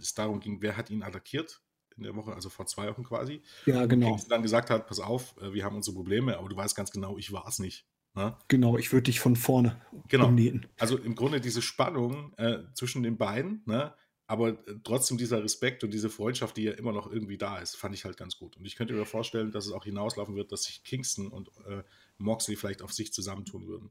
[0.00, 1.60] es darum ging, wer hat ihn attackiert
[1.96, 3.42] in der Woche, also vor zwei Wochen quasi.
[3.66, 4.06] Ja, genau.
[4.06, 6.76] Und Kingston dann gesagt hat, pass auf, äh, wir haben unsere Probleme, aber du weißt
[6.76, 7.86] ganz genau, ich war es nicht.
[8.14, 8.36] Ne?
[8.48, 10.28] Genau, ich würde dich von vorne genau.
[10.28, 10.66] umnieten.
[10.78, 13.94] Also im Grunde diese Spannung äh, zwischen den beiden, ne?
[14.26, 17.76] Aber äh, trotzdem dieser Respekt und diese Freundschaft, die ja immer noch irgendwie da ist,
[17.76, 18.56] fand ich halt ganz gut.
[18.56, 21.82] Und ich könnte mir vorstellen, dass es auch hinauslaufen wird, dass sich Kingston und äh,
[22.18, 23.90] Moxley vielleicht auf sich zusammentun würden.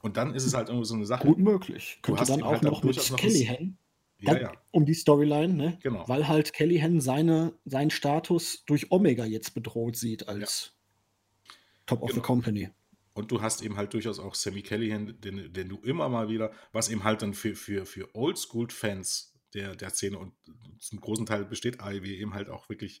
[0.00, 1.26] Und dann ist es halt irgendwie so eine Sache.
[1.26, 1.98] Gut möglich.
[2.02, 3.76] Könnte dann auch halt noch mit Kellyhan.
[4.18, 4.52] Ja, ja.
[4.70, 5.78] Um die Storyline, ne?
[5.82, 6.08] Genau.
[6.08, 10.72] Weil halt Kellyhan seine, seinen Status durch Omega jetzt bedroht sieht als
[11.46, 11.54] ja.
[11.86, 12.04] Top genau.
[12.04, 12.26] of the genau.
[12.26, 12.70] Company.
[13.14, 16.52] Und du hast eben halt durchaus auch Sammy Kellyhan, den, den du immer mal wieder,
[16.72, 20.34] was eben halt dann für, für, für Oldschool-Fans der, der Szene und
[20.78, 23.00] zum großen Teil besteht AEW eben halt auch wirklich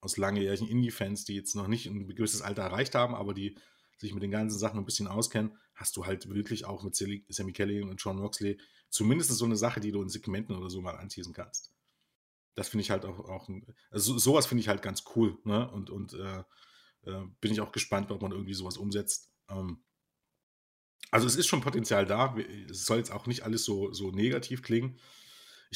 [0.00, 3.56] aus langjährigen Indie-Fans, die jetzt noch nicht ein gewisses Alter erreicht haben, aber die
[3.96, 7.52] sich mit den ganzen Sachen ein bisschen auskennen, hast du halt wirklich auch mit Sammy
[7.52, 8.58] Kelly und Sean Moxley
[8.90, 11.72] zumindest so eine Sache, die du in Segmenten oder so mal anteasen kannst.
[12.54, 13.48] Das finde ich halt auch, auch
[13.90, 15.68] also sowas finde ich halt ganz cool, ne?
[15.72, 16.44] Und, und äh,
[17.02, 19.32] äh, bin ich auch gespannt, ob man irgendwie sowas umsetzt.
[19.48, 19.82] Ähm,
[21.10, 22.36] also es ist schon Potenzial da.
[22.70, 24.98] Es soll jetzt auch nicht alles so, so negativ klingen.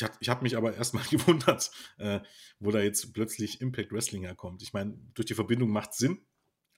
[0.01, 2.21] Ich, ich habe mich aber erstmal gewundert, äh,
[2.61, 4.63] wo da jetzt plötzlich Impact Wrestling herkommt.
[4.63, 6.19] Ich meine, durch die Verbindung macht Sinn,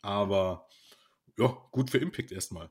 [0.02, 0.66] aber
[1.38, 2.70] ja, gut für Impact erstmal.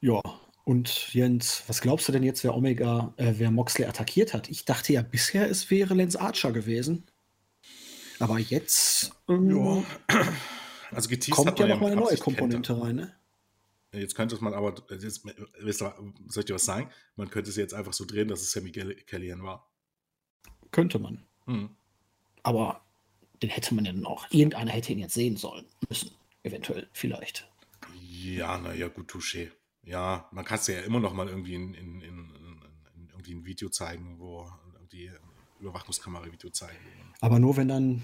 [0.00, 0.20] Ja,
[0.64, 4.48] und Jens, was glaubst du denn jetzt, wer Omega, äh, wer Moxley attackiert hat?
[4.48, 7.06] Ich dachte ja bisher, es wäre Lance Archer gewesen.
[8.18, 9.82] Aber jetzt ähm, ja.
[10.92, 13.19] also kommt ja noch mal eine neue Komponente rein, ne?
[13.92, 16.90] Jetzt könnte man aber, jetzt, soll ich dir was sagen?
[17.16, 19.68] Man könnte es jetzt einfach so drehen, dass es Sammy Kellyan war.
[20.70, 21.26] Könnte man.
[21.46, 21.70] Hm.
[22.42, 22.84] Aber
[23.42, 26.12] den hätte man ja noch, irgendeiner hätte ihn jetzt sehen sollen müssen,
[26.42, 27.50] eventuell, vielleicht.
[28.00, 29.50] Ja, naja, gut, touché.
[29.82, 32.34] Ja, man kann es ja immer noch mal irgendwie in, in, in,
[32.94, 34.50] in, irgendwie ein Video zeigen, wo
[34.92, 35.10] die
[35.60, 36.78] Überwachungskamera-Video zeigen.
[37.20, 38.02] Aber nur wenn dann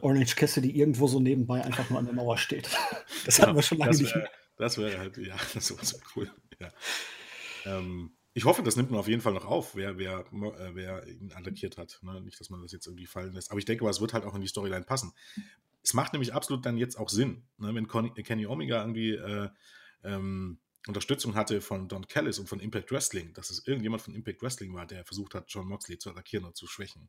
[0.00, 2.68] Orange Cassidy irgendwo so nebenbei einfach nur an der Mauer steht.
[3.24, 4.30] Das hatten wir schon lange das nicht wär, mehr.
[4.58, 6.30] Das wäre halt, ja, das wäre cool.
[6.58, 6.72] Ja.
[7.64, 11.06] Ähm, ich hoffe, das nimmt man auf jeden Fall noch auf, wer, wer, äh, wer
[11.06, 11.98] ihn attackiert hat.
[12.02, 12.20] Ne?
[12.20, 13.50] Nicht, dass man das jetzt irgendwie fallen lässt.
[13.50, 15.12] Aber ich denke es wird halt auch in die Storyline passen.
[15.82, 17.74] Es macht nämlich absolut dann jetzt auch Sinn, ne?
[17.74, 19.48] wenn Conny, Kenny Omega irgendwie äh,
[20.04, 24.42] ähm, Unterstützung hatte von Don Callis und von Impact Wrestling, dass es irgendjemand von Impact
[24.42, 27.08] Wrestling war, der versucht hat, John Moxley zu attackieren und zu schwächen.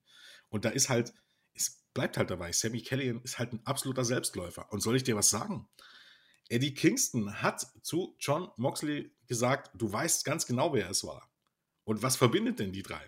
[0.49, 1.13] Und da ist halt,
[1.53, 4.71] es bleibt halt dabei, Sammy Callihan ist halt ein absoluter Selbstläufer.
[4.71, 5.67] Und soll ich dir was sagen?
[6.49, 11.29] Eddie Kingston hat zu John Moxley gesagt, du weißt ganz genau, wer es war.
[11.83, 13.01] Und was verbindet denn die drei?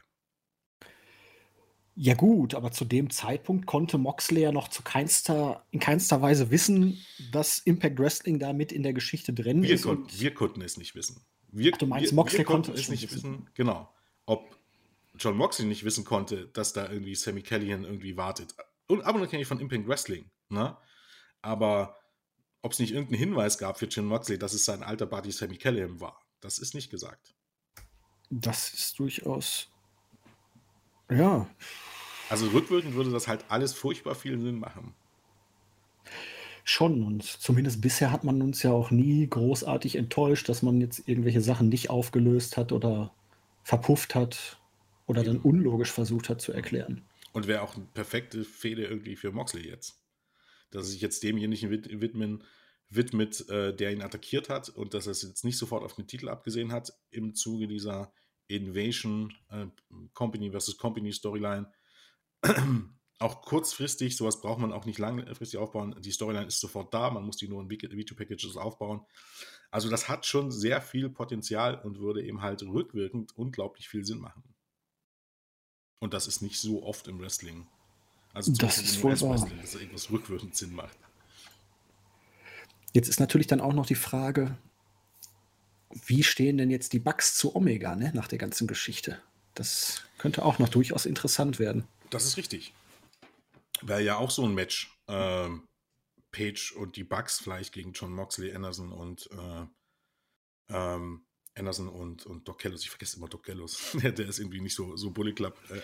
[1.95, 6.49] Ja gut, aber zu dem Zeitpunkt konnte Moxley ja noch zu keinster, in keinster Weise
[6.49, 6.97] wissen,
[7.31, 9.83] dass Impact Wrestling da mit in der Geschichte drin Wir, ist.
[9.83, 11.25] kon Und wir konnten es nicht wissen.
[11.51, 13.33] Wir, Ach, du meinst, wir, Moxley wir konnten konnte es nicht wissen.
[13.33, 13.49] wissen.
[13.55, 13.93] Genau.
[14.25, 14.57] Ob
[15.19, 18.55] John Moxley nicht wissen konnte, dass da irgendwie Sammy Callihan irgendwie wartet.
[18.87, 20.31] Und ich von Impact Wrestling.
[20.49, 20.77] Ne?
[21.41, 22.00] Aber
[22.61, 25.57] ob es nicht irgendeinen Hinweis gab für John Moxley, dass es sein alter Buddy Sammy
[25.57, 27.35] Callihan war, das ist nicht gesagt.
[28.29, 29.67] das ist durchaus.
[31.09, 31.49] Ja,
[32.29, 34.93] Also rückwirkend würde das halt alles furchtbar viel Sinn machen.
[36.63, 37.03] schon.
[37.03, 41.41] Und zumindest bisher hat man uns ja auch nie großartig enttäuscht, dass man jetzt irgendwelche
[41.41, 43.13] Sachen nicht aufgelöst hat oder
[43.63, 44.59] verpufft hat
[45.07, 47.03] oder dann unlogisch versucht hat zu erklären.
[47.33, 50.00] Und wäre auch eine perfekte Fehde irgendwie für Moxley jetzt.
[50.71, 52.43] Dass er sich jetzt demjenigen wid- widmen,
[52.89, 56.07] widmet, äh, der ihn attackiert hat und dass er es jetzt nicht sofort auf den
[56.07, 58.13] Titel abgesehen hat im Zuge dieser
[58.47, 59.67] Invasion äh,
[60.13, 61.71] Company versus Company Storyline.
[63.19, 65.95] auch kurzfristig, sowas braucht man auch nicht langfristig aufbauen.
[66.01, 69.05] Die Storyline ist sofort da, man muss die nur in Video-Packages aufbauen.
[69.69, 74.19] Also das hat schon sehr viel Potenzial und würde eben halt rückwirkend unglaublich viel Sinn
[74.19, 74.43] machen.
[75.99, 77.67] Und das ist nicht so oft im Wrestling.
[78.33, 80.97] Also Das ist wohl US-Wrestling, dass irgendwas rückwirkend Sinn macht.
[82.93, 84.57] Jetzt ist natürlich dann auch noch die Frage,
[86.05, 89.21] wie stehen denn jetzt die Bugs zu Omega, ne, nach der ganzen Geschichte?
[89.55, 91.85] Das könnte auch noch durchaus interessant werden.
[92.09, 92.73] Das ist richtig.
[93.81, 94.97] Wäre ja auch so ein Match.
[95.07, 95.63] Ähm,
[96.31, 99.65] Page und die Bucks vielleicht gegen John Moxley, Anderson und äh,
[100.69, 101.25] ähm,
[101.55, 102.83] Anderson und, und Doc Gallows.
[102.83, 103.91] Ich vergesse immer Doc Gallows.
[104.01, 105.81] der, der ist irgendwie nicht so, so Bully Club äh,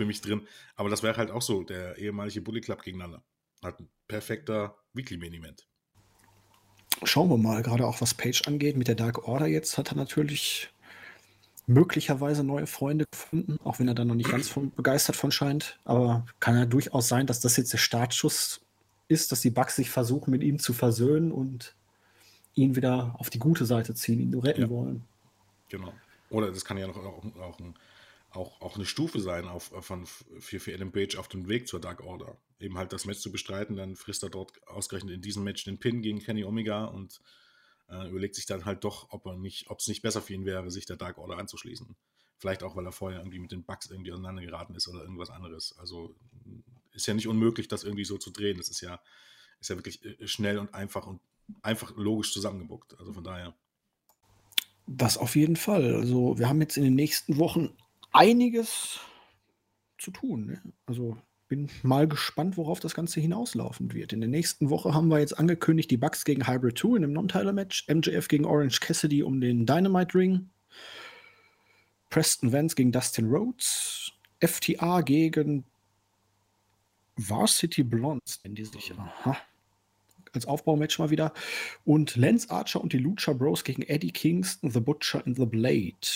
[0.00, 0.46] für mich drin.
[0.76, 3.22] Aber das wäre halt auch so, der ehemalige Bully Club gegeneinander.
[3.62, 5.66] Hat ein perfekter Weekly Main Event.
[7.02, 9.96] Schauen wir mal, gerade auch was Page angeht, mit der Dark Order jetzt hat er
[9.96, 10.70] natürlich
[11.66, 15.78] möglicherweise neue Freunde gefunden, auch wenn er da noch nicht ganz von, begeistert von scheint.
[15.84, 18.62] Aber kann ja durchaus sein, dass das jetzt der Startschuss
[19.08, 21.76] ist, dass die Bugs sich versuchen, mit ihm zu versöhnen und
[22.54, 24.70] ihn wieder auf die gute Seite ziehen, ihn retten Ja.
[24.70, 25.04] wollen.
[25.68, 25.92] Genau.
[26.30, 27.74] Oder das kann ja noch auch, auch, ein,
[28.30, 31.80] auch, auch eine Stufe sein auf, von, für, für Adam Page auf dem Weg zur
[31.80, 32.36] Dark Order.
[32.58, 35.78] Eben halt das Match zu bestreiten, dann frisst er dort ausgerechnet in diesem Match den
[35.78, 37.20] Pin gegen Kenny Omega und
[37.88, 40.44] äh, überlegt sich dann halt doch, ob er nicht, ob es nicht besser für ihn
[40.44, 41.96] wäre, sich der Dark Order anzuschließen.
[42.38, 45.30] Vielleicht auch, weil er vorher irgendwie mit den Bugs irgendwie auseinander geraten ist oder irgendwas
[45.30, 45.76] anderes.
[45.78, 46.14] Also
[46.92, 48.58] ist ja nicht unmöglich, das irgendwie so zu drehen.
[48.58, 49.00] Das ist ja,
[49.60, 51.20] ist ja wirklich äh, schnell und einfach und
[51.62, 52.98] einfach logisch zusammengebuckt.
[52.98, 53.54] Also von daher.
[54.86, 55.94] Das auf jeden Fall.
[55.94, 57.76] Also wir haben jetzt in den nächsten Wochen
[58.12, 59.00] einiges
[59.98, 60.46] zu tun.
[60.46, 60.62] Ne?
[60.86, 61.16] Also
[61.50, 64.12] bin mal gespannt, worauf das Ganze hinauslaufen wird.
[64.12, 67.12] In der nächsten Woche haben wir jetzt angekündigt, die Bucks gegen Hybrid 2 in einem
[67.12, 70.48] Non-Title-Match, MJF gegen Orange Cassidy um den Dynamite Ring,
[72.08, 75.64] Preston Vance gegen Dustin Rhodes, FTA gegen
[77.16, 78.92] Varsity Blondes, nennen die sich.
[78.96, 79.36] Aha.
[80.32, 81.32] Als Aufbaumatch mal wieder.
[81.84, 86.06] Und Lance Archer und die Lucha Bros gegen Eddie Kingston, The Butcher and The Blade.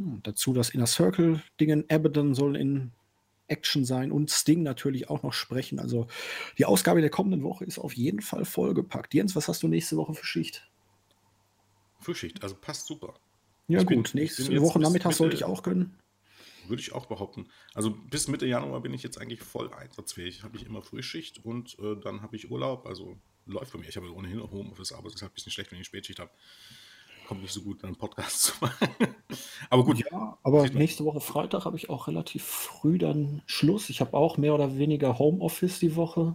[0.00, 1.84] Hm, dazu das Inner Circle-Dingen.
[1.90, 2.92] Abaddon soll in
[3.48, 5.78] Action sein und Sting natürlich auch noch sprechen.
[5.78, 6.06] Also
[6.56, 9.12] die Ausgabe der kommenden Woche ist auf jeden Fall vollgepackt.
[9.12, 10.70] Jens, was hast du nächste Woche für Schicht?
[11.98, 13.14] Frühschicht, also passt super.
[13.68, 15.98] Ja Ich gut, nächste bin jetzt Woche Nachmittag sollte ich auch können.
[16.66, 17.48] Würde ich auch behaupten.
[17.74, 20.44] Also bis Mitte Januar bin ich jetzt eigentlich voll einsatzfähig.
[20.44, 22.86] Habe ich immer Frühschicht und äh, dann habe ich Urlaub.
[22.86, 23.88] Also läuft bei mir.
[23.88, 26.30] Ich habe ohnehin Homeoffice, aber es ist halt ein bisschen schlecht, wenn ich Spätschicht habe.
[27.30, 28.88] Kommt nicht so gut, einen Podcast zu machen.
[29.70, 33.88] aber gut, Ja, aber nächste Woche Freitag habe ich auch relativ früh dann Schluss.
[33.88, 36.34] Ich habe auch mehr oder weniger Homeoffice die Woche,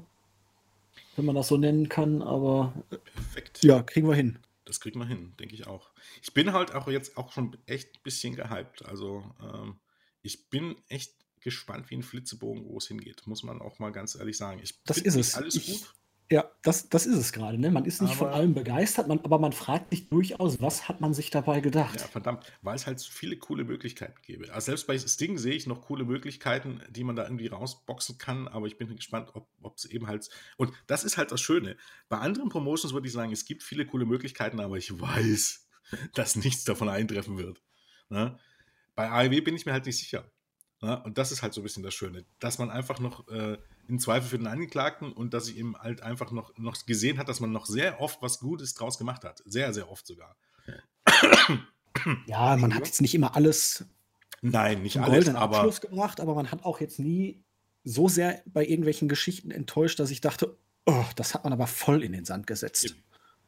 [1.18, 2.22] wenn man das so nennen kann.
[2.22, 2.74] Aber
[3.14, 3.62] perfekt.
[3.62, 4.40] ja, kriegen wir hin.
[4.64, 5.90] Das kriegt man hin, denke ich auch.
[6.22, 8.86] Ich bin halt auch jetzt auch schon echt ein bisschen gehypt.
[8.86, 9.76] Also ähm,
[10.22, 14.16] ich bin echt gespannt wie ein Flitzebogen, wo es hingeht, muss man auch mal ganz
[14.16, 14.62] ehrlich sagen.
[14.64, 15.36] Ich das ist es.
[15.36, 15.94] alles ich, gut.
[16.32, 17.60] Ja, das, das ist es gerade.
[17.60, 17.70] Ne?
[17.70, 21.14] Man ist nicht von allem begeistert, man, aber man fragt sich durchaus, was hat man
[21.14, 22.02] sich dabei gedacht?
[22.02, 24.52] Ja, verdammt, weil es halt so viele coole Möglichkeiten gäbe.
[24.52, 28.48] Also selbst bei Sting sehe ich noch coole Möglichkeiten, die man da irgendwie rausboxen kann,
[28.48, 30.28] aber ich bin gespannt, ob es eben halt.
[30.58, 31.78] Und das ist halt das Schöne.
[32.10, 35.68] Bei anderen Promotions würde ich sagen, es gibt viele coole Möglichkeiten, aber ich weiß,
[36.16, 37.62] dass nichts davon eintreffen wird.
[38.10, 38.40] Ne?
[38.96, 40.32] Bei AEW bin ich mir halt nicht sicher.
[40.82, 41.04] Ne?
[41.04, 43.28] Und das ist halt so ein bisschen das Schöne, dass man einfach noch.
[43.28, 47.18] Äh, in Zweifel für den Angeklagten und dass sie eben halt einfach noch, noch gesehen
[47.18, 49.42] hat, dass man noch sehr oft was Gutes draus gemacht hat.
[49.46, 50.36] Sehr, sehr oft sogar.
[52.26, 53.86] Ja, man hat jetzt nicht immer alles
[54.42, 57.44] Nein, nicht alles, aber Abschluss gebracht, aber man hat auch jetzt nie
[57.84, 62.04] so sehr bei irgendwelchen Geschichten enttäuscht, dass ich dachte, oh, das hat man aber voll
[62.04, 62.96] in den Sand gesetzt.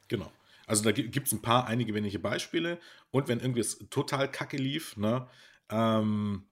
[0.07, 0.31] Genau.
[0.65, 2.79] Also da gibt es ein paar, einige wenige Beispiele
[3.11, 5.27] und wenn irgendwas total kacke lief, ne,
[5.69, 6.47] ähm,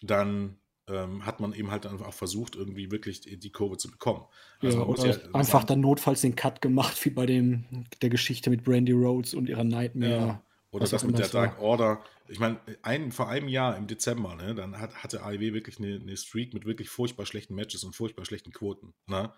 [0.00, 0.58] dann
[0.88, 4.24] ähm, hat man eben halt dann auch versucht, irgendwie wirklich die, Kurve zu bekommen.
[4.60, 7.64] Also ja, ja einfach sagen, dann notfalls den Cut gemacht, wie bei dem,
[8.02, 10.10] der Geschichte mit Brandy Rhodes und ihrer Nightmare.
[10.10, 10.42] Ja.
[10.72, 12.02] Oder das mit der Dark Order.
[12.28, 16.00] Ich meine, ein, vor einem Jahr im Dezember, ne, dann hat, hatte AEW wirklich eine,
[16.00, 18.92] eine Streak mit wirklich furchtbar schlechten Matches und furchtbar schlechten Quoten.
[19.06, 19.32] Ne?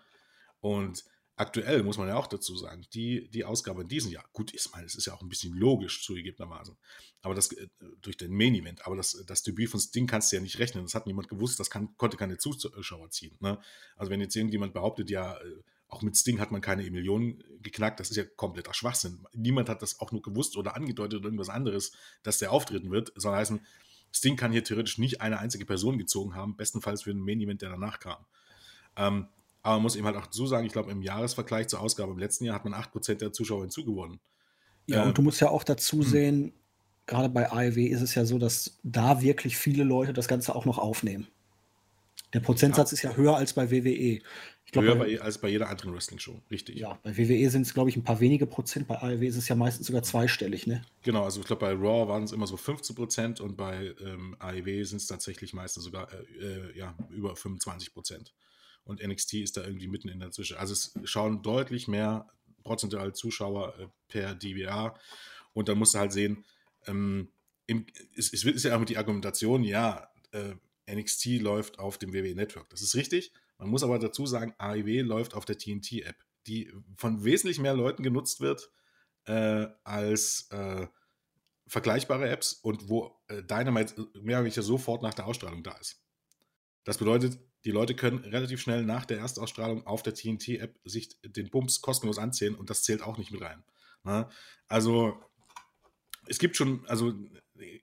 [0.61, 1.05] Und
[1.37, 4.69] aktuell muss man ja auch dazu sagen, die, die Ausgabe in diesem Jahr, gut, ich
[4.71, 6.75] meine, es ist ja auch ein bisschen logisch zugegebenermaßen,
[7.21, 7.67] aber das äh,
[8.01, 10.83] durch den Main Event, aber das, das Debüt von Sting kannst du ja nicht rechnen.
[10.83, 13.37] Das hat niemand gewusst, das kann, konnte keine Zuschauer ziehen.
[13.39, 13.59] Ne?
[13.95, 17.99] Also wenn jetzt irgendjemand behauptet, ja, äh, auch mit Sting hat man keine Millionen geknackt,
[18.01, 19.25] das ist ja kompletter Schwachsinn.
[19.31, 23.13] Niemand hat das auch nur gewusst oder angedeutet oder irgendwas anderes, dass der auftreten wird,
[23.15, 23.61] soll heißen,
[24.11, 27.61] Sting kann hier theoretisch nicht eine einzige Person gezogen haben, bestenfalls für den Main Event,
[27.61, 28.25] der danach kam.
[28.95, 29.27] Ähm,
[29.67, 32.17] aber man muss eben halt auch dazu sagen, ich glaube, im Jahresvergleich zur Ausgabe im
[32.17, 34.21] letzten Jahr hat man 8% der Zuschauer hinzugewonnen.
[34.85, 36.03] Ja, ähm, und du musst ja auch dazu hm.
[36.03, 36.53] sehen,
[37.05, 40.63] gerade bei AEW ist es ja so, dass da wirklich viele Leute das Ganze auch
[40.63, 41.27] noch aufnehmen.
[42.33, 42.95] Der Prozentsatz ja.
[42.95, 44.21] ist ja höher als bei WWE.
[44.71, 46.77] Glaub, höher bei, als bei jeder anderen Wrestling-Show, richtig.
[46.77, 48.87] Ja, bei WWE sind es, glaube ich, ein paar wenige Prozent.
[48.87, 50.81] Bei AEW ist es ja meistens sogar zweistellig, ne?
[51.03, 54.37] Genau, also ich glaube, bei Raw waren es immer so 15 Prozent und bei ähm,
[54.39, 58.33] AEW sind es tatsächlich meistens sogar äh, äh, ja, über 25 Prozent
[58.87, 60.57] und NXT ist da irgendwie mitten in der Zwischen.
[60.57, 62.27] Also es schauen deutlich mehr
[62.63, 64.97] prozentual Zuschauer äh, per DVR
[65.53, 66.45] und dann musst du halt sehen,
[66.85, 67.29] ähm,
[67.65, 67.85] im,
[68.15, 70.55] es, es, ist ja auch mit die Argumentation, ja, äh,
[70.89, 72.69] NXT läuft auf dem WWE Network.
[72.69, 73.33] Das ist richtig.
[73.57, 76.15] Man muss aber dazu sagen, AEW läuft auf der TNT-App,
[76.47, 78.71] die von wesentlich mehr Leuten genutzt wird
[79.25, 80.87] äh, als äh,
[81.67, 86.01] vergleichbare Apps und wo äh, Dynamite mehr oder weniger sofort nach der Ausstrahlung da ist.
[86.85, 91.49] Das bedeutet, die Leute können relativ schnell nach der Erstausstrahlung auf der TNT-App sich den
[91.49, 93.63] Bums kostenlos anzählen und das zählt auch nicht mit rein.
[94.03, 94.29] Ne?
[94.67, 95.19] Also
[96.27, 97.13] es gibt schon, also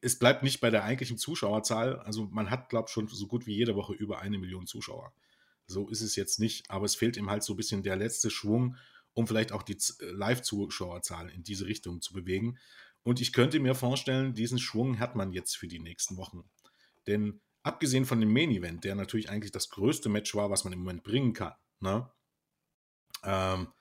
[0.01, 1.99] es bleibt nicht bei der eigentlichen Zuschauerzahl.
[2.01, 5.12] Also man hat, glaube ich, schon so gut wie jede Woche über eine Million Zuschauer.
[5.66, 8.31] So ist es jetzt nicht, aber es fehlt ihm halt so ein bisschen der letzte
[8.31, 8.77] Schwung,
[9.14, 12.59] um vielleicht auch die Live-Zuschauerzahl in diese Richtung zu bewegen.
[13.03, 16.45] Und ich könnte mir vorstellen, diesen Schwung hat man jetzt für die nächsten Wochen.
[17.07, 20.73] Denn abgesehen von dem Main Event, der natürlich eigentlich das größte Match war, was man
[20.73, 22.09] im Moment bringen kann, ne?
[23.25, 23.73] ähm,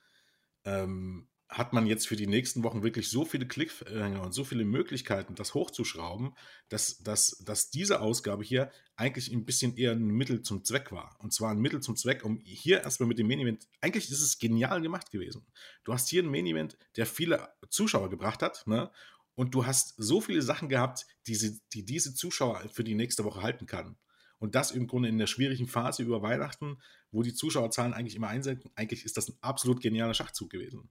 [0.66, 4.66] ähm, hat man jetzt für die nächsten Wochen wirklich so viele Cliffhanger und so viele
[4.66, 6.34] Möglichkeiten, das hochzuschrauben,
[6.70, 11.16] dass, dass, dass diese Ausgabe hier eigentlich ein bisschen eher ein Mittel zum Zweck war.
[11.20, 14.22] Und zwar ein Mittel zum Zweck, um hier erstmal mit dem Main Event, eigentlich ist
[14.22, 15.46] es genial gemacht gewesen.
[15.84, 18.92] Du hast hier ein Main Event, der viele Zuschauer gebracht hat, ne?
[19.36, 23.24] Und du hast so viele Sachen gehabt, die, sie, die diese Zuschauer für die nächste
[23.24, 23.98] Woche halten kann.
[24.40, 26.78] Und das im Grunde in der schwierigen Phase über Weihnachten,
[27.12, 28.72] wo die Zuschauerzahlen eigentlich immer einsenken.
[28.76, 30.90] Eigentlich ist das ein absolut genialer Schachzug gewesen.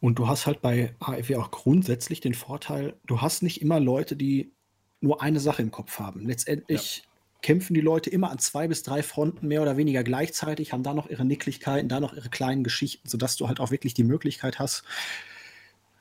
[0.00, 4.16] Und du hast halt bei AFW auch grundsätzlich den Vorteil, du hast nicht immer Leute,
[4.16, 4.52] die
[5.00, 6.26] nur eine Sache im Kopf haben.
[6.26, 7.02] Letztendlich ja.
[7.42, 10.94] kämpfen die Leute immer an zwei bis drei Fronten mehr oder weniger gleichzeitig, haben da
[10.94, 14.58] noch ihre Nicklichkeiten, da noch ihre kleinen Geschichten, sodass du halt auch wirklich die Möglichkeit
[14.58, 14.84] hast,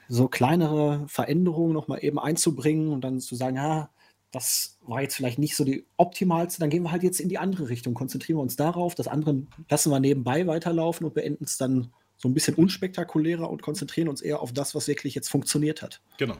[0.08, 3.89] so kleinere Veränderungen noch mal eben einzubringen und dann zu sagen, ja,
[4.32, 7.38] das war jetzt vielleicht nicht so die optimalste, dann gehen wir halt jetzt in die
[7.38, 11.58] andere Richtung, konzentrieren wir uns darauf, das andere lassen wir nebenbei weiterlaufen und beenden es
[11.58, 15.82] dann so ein bisschen unspektakulärer und konzentrieren uns eher auf das, was wirklich jetzt funktioniert
[15.82, 16.01] hat.
[16.18, 16.38] Genau.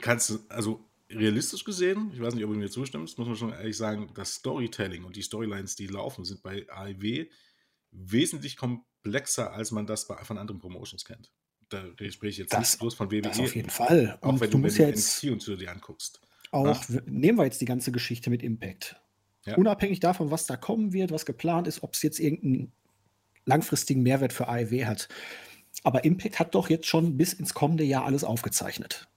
[0.00, 3.52] Kannst du, also realistisch gesehen, ich weiß nicht, ob du mir zustimmst, muss man schon
[3.52, 7.26] ehrlich sagen, das Storytelling und die Storylines, die laufen, sind bei AEW
[7.92, 11.30] wesentlich komplexer, als man das bei, von anderen Promotions kennt
[11.68, 13.22] da spreche ich jetzt das, nicht bloß von WWE.
[13.22, 14.18] Das auf jeden Fall.
[14.20, 16.20] Auch und wenn du, musst wenn ja jetzt NXT und du dir anguckst.
[16.50, 17.00] Auch, Na?
[17.06, 18.96] nehmen wir jetzt die ganze Geschichte mit Impact.
[19.44, 19.56] Ja.
[19.56, 22.72] Unabhängig davon, was da kommen wird, was geplant ist, ob es jetzt irgendeinen
[23.44, 25.08] langfristigen Mehrwert für AEW hat.
[25.82, 29.08] Aber Impact hat doch jetzt schon bis ins kommende Jahr alles aufgezeichnet.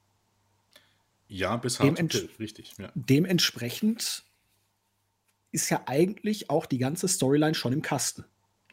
[1.27, 2.73] Ja, bis Dementsch richtig.
[2.77, 2.91] Ja.
[2.95, 4.23] Dementsprechend
[5.51, 8.25] ist ja eigentlich auch die ganze Storyline schon im Kasten.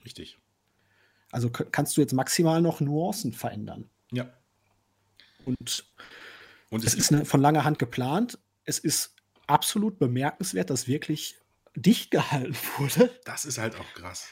[0.04, 0.38] Richtig.
[1.34, 3.90] Also kannst du jetzt maximal noch Nuancen verändern.
[4.12, 4.32] Ja.
[5.44, 5.84] Und,
[6.70, 8.38] Und es, es ist eine, von langer Hand geplant.
[8.62, 9.16] Es ist
[9.48, 11.36] absolut bemerkenswert, dass wirklich
[11.74, 13.10] dicht gehalten wurde.
[13.24, 14.28] Das ist halt auch krass.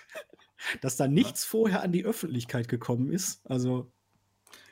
[0.80, 1.48] Dass da nichts ja.
[1.50, 3.44] vorher an die Öffentlichkeit gekommen ist.
[3.50, 3.90] Also.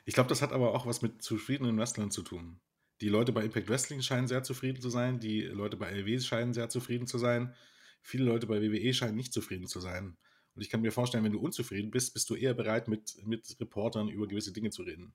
[0.05, 2.61] Ich glaube, das hat aber auch was mit zufriedenen Wrestlern zu tun.
[3.01, 5.19] Die Leute bei Impact Wrestling scheinen sehr zufrieden zu sein.
[5.19, 7.53] Die Leute bei LW scheinen sehr zufrieden zu sein.
[8.01, 10.15] Viele Leute bei WWE scheinen nicht zufrieden zu sein.
[10.61, 13.59] Und ich kann mir vorstellen, wenn du unzufrieden bist, bist du eher bereit, mit, mit
[13.59, 15.11] Reportern über gewisse Dinge zu reden.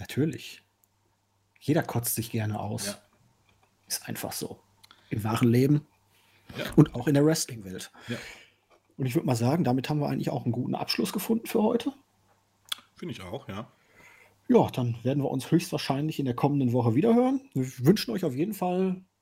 [0.00, 0.60] Natürlich.
[1.60, 2.86] Jeder kotzt sich gerne aus.
[2.86, 2.98] Ja.
[3.86, 4.58] Ist einfach so.
[5.08, 5.86] Im wahren Leben
[6.58, 6.64] ja.
[6.74, 7.92] und auch in der Wrestling-Welt.
[8.08, 8.16] Ja.
[8.96, 11.62] Und ich würde mal sagen, damit haben wir eigentlich auch einen guten Abschluss gefunden für
[11.62, 11.92] heute.
[12.96, 13.70] Finde ich auch, ja.
[14.48, 17.40] Ja, dann werden wir uns höchstwahrscheinlich in der kommenden Woche wiederhören.
[17.54, 18.80] Wir wünschen euch auf jeden Fall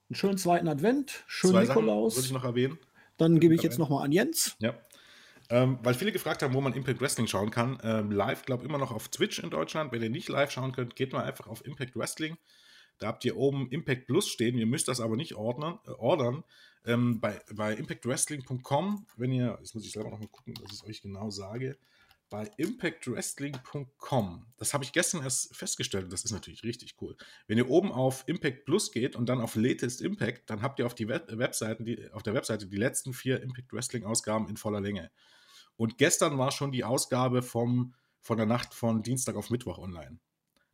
[0.08, 2.16] einen schönen zweiten Advent, schönen Zwei Nikolaus.
[2.16, 2.78] Würde ich noch erwähnen.
[3.18, 4.56] Dann gebe ich jetzt nochmal an Jens.
[4.58, 4.74] Ja.
[5.50, 7.78] Ähm, weil viele gefragt haben, wo man Impact Wrestling schauen kann.
[7.82, 9.92] Ähm, live, glaube ich, immer noch auf Twitch in Deutschland.
[9.92, 12.36] Wenn ihr nicht live schauen könnt, geht mal einfach auf Impact Wrestling.
[12.98, 14.56] Da habt ihr oben Impact Plus stehen.
[14.56, 16.44] Ihr müsst das aber nicht ordnen, äh, ordern.
[16.86, 20.84] Ähm, bei, bei impactwrestling.com, wenn ihr, jetzt muss ich selber noch mal gucken, dass ich
[20.84, 21.78] euch genau sage,
[22.28, 27.16] bei impactwrestling.com, das habe ich gestern erst festgestellt, das ist natürlich richtig cool.
[27.46, 30.86] Wenn ihr oben auf Impact Plus geht und dann auf Latest Impact, dann habt ihr
[30.86, 34.56] auf, die Web Webseiten, die, auf der Webseite die letzten vier Impact Wrestling Ausgaben in
[34.56, 35.10] voller Länge.
[35.76, 40.18] Und gestern war schon die Ausgabe vom, von der Nacht von Dienstag auf Mittwoch online.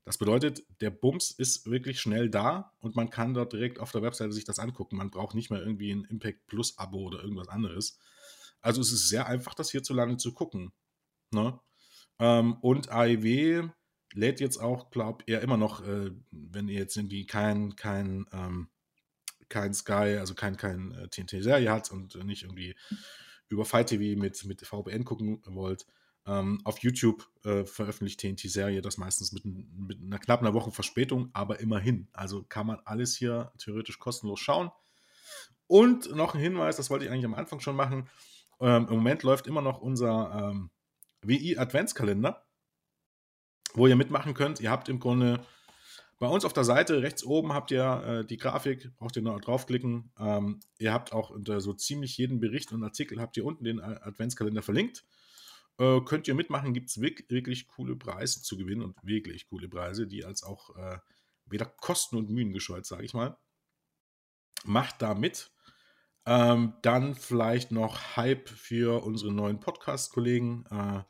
[0.04, 4.02] Das bedeutet, der Bums ist wirklich schnell da und man kann dort direkt auf der
[4.02, 4.96] Webseite sich das angucken.
[4.96, 7.98] Man braucht nicht mehr irgendwie ein Impact Plus Abo oder irgendwas anderes.
[8.60, 10.72] Also es ist sehr einfach, das hierzulande zu gucken.
[11.30, 11.58] Ne?
[12.18, 13.70] Ähm, und AEW
[14.12, 18.68] lädt jetzt auch, glaube ich, immer noch, äh, wenn ihr jetzt irgendwie kein, kein, ähm,
[19.48, 22.74] kein Sky, also kein, kein äh, TNT-Serie hat und nicht irgendwie
[23.50, 25.86] über Fight TV mit, mit VPN gucken wollt,
[26.26, 31.30] ähm, auf YouTube äh, veröffentlicht TNT-Serie das meistens mit, mit, einer knappen einer Woche Verspätung,
[31.32, 32.08] aber immerhin.
[32.12, 34.70] Also kann man alles hier theoretisch kostenlos schauen.
[35.66, 38.08] Und noch ein Hinweis, das wollte ich eigentlich am Anfang schon machen.
[38.60, 40.70] Ähm, Im Moment läuft immer noch unser ähm,
[41.22, 42.44] WI Adventskalender,
[43.74, 44.60] wo ihr mitmachen könnt.
[44.60, 45.44] Ihr habt im Grunde
[46.20, 49.40] bei uns auf der Seite rechts oben habt ihr äh, die Grafik, braucht ihr nur
[49.40, 50.12] draufklicken.
[50.18, 53.80] Ähm, ihr habt auch unter so ziemlich jeden Bericht und Artikel habt ihr unten den
[53.80, 55.02] Adventskalender verlinkt.
[55.78, 59.66] Äh, könnt ihr mitmachen, gibt es wirklich, wirklich, coole Preise zu gewinnen und wirklich coole
[59.66, 60.98] Preise, die als auch äh,
[61.46, 63.38] weder Kosten und Mühen gescheut, sage ich mal.
[64.64, 65.50] Macht da mit.
[66.26, 71.02] Ähm, dann vielleicht noch Hype für unsere neuen Podcast-Kollegen äh,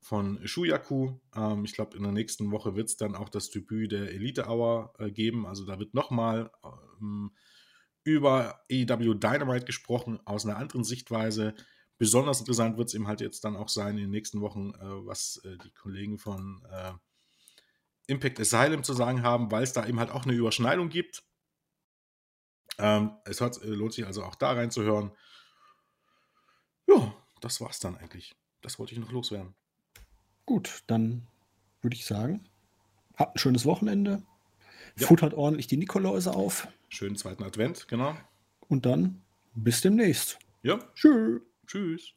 [0.00, 1.18] von Shuyaku.
[1.34, 4.46] Ähm, ich glaube, in der nächsten Woche wird es dann auch das Debüt der Elite
[4.48, 5.46] Hour äh, geben.
[5.46, 6.50] Also da wird nochmal
[7.00, 7.32] ähm,
[8.04, 11.54] über AEW Dynamite gesprochen aus einer anderen Sichtweise.
[11.98, 15.06] Besonders interessant wird es eben halt jetzt dann auch sein in den nächsten Wochen, äh,
[15.06, 16.92] was äh, die Kollegen von äh,
[18.06, 21.22] Impact Asylum zu sagen haben, weil es da eben halt auch eine Überschneidung gibt.
[22.78, 25.12] Ähm, es hat, äh, lohnt sich also auch da reinzuhören.
[26.86, 28.34] Ja, das war's dann eigentlich.
[28.62, 29.54] Das wollte ich noch loswerden.
[30.50, 31.28] Gut, dann
[31.80, 32.44] würde ich sagen,
[33.14, 34.20] habt ein schönes Wochenende.
[34.98, 35.06] Ja.
[35.06, 36.66] Futtert ordentlich die Nikoläuse auf.
[36.88, 38.16] Schönen zweiten Advent, genau.
[38.66, 39.22] Und dann
[39.54, 40.40] bis demnächst.
[40.64, 40.80] Ja.
[40.96, 41.40] Tschüss.
[41.68, 42.14] Tschüss.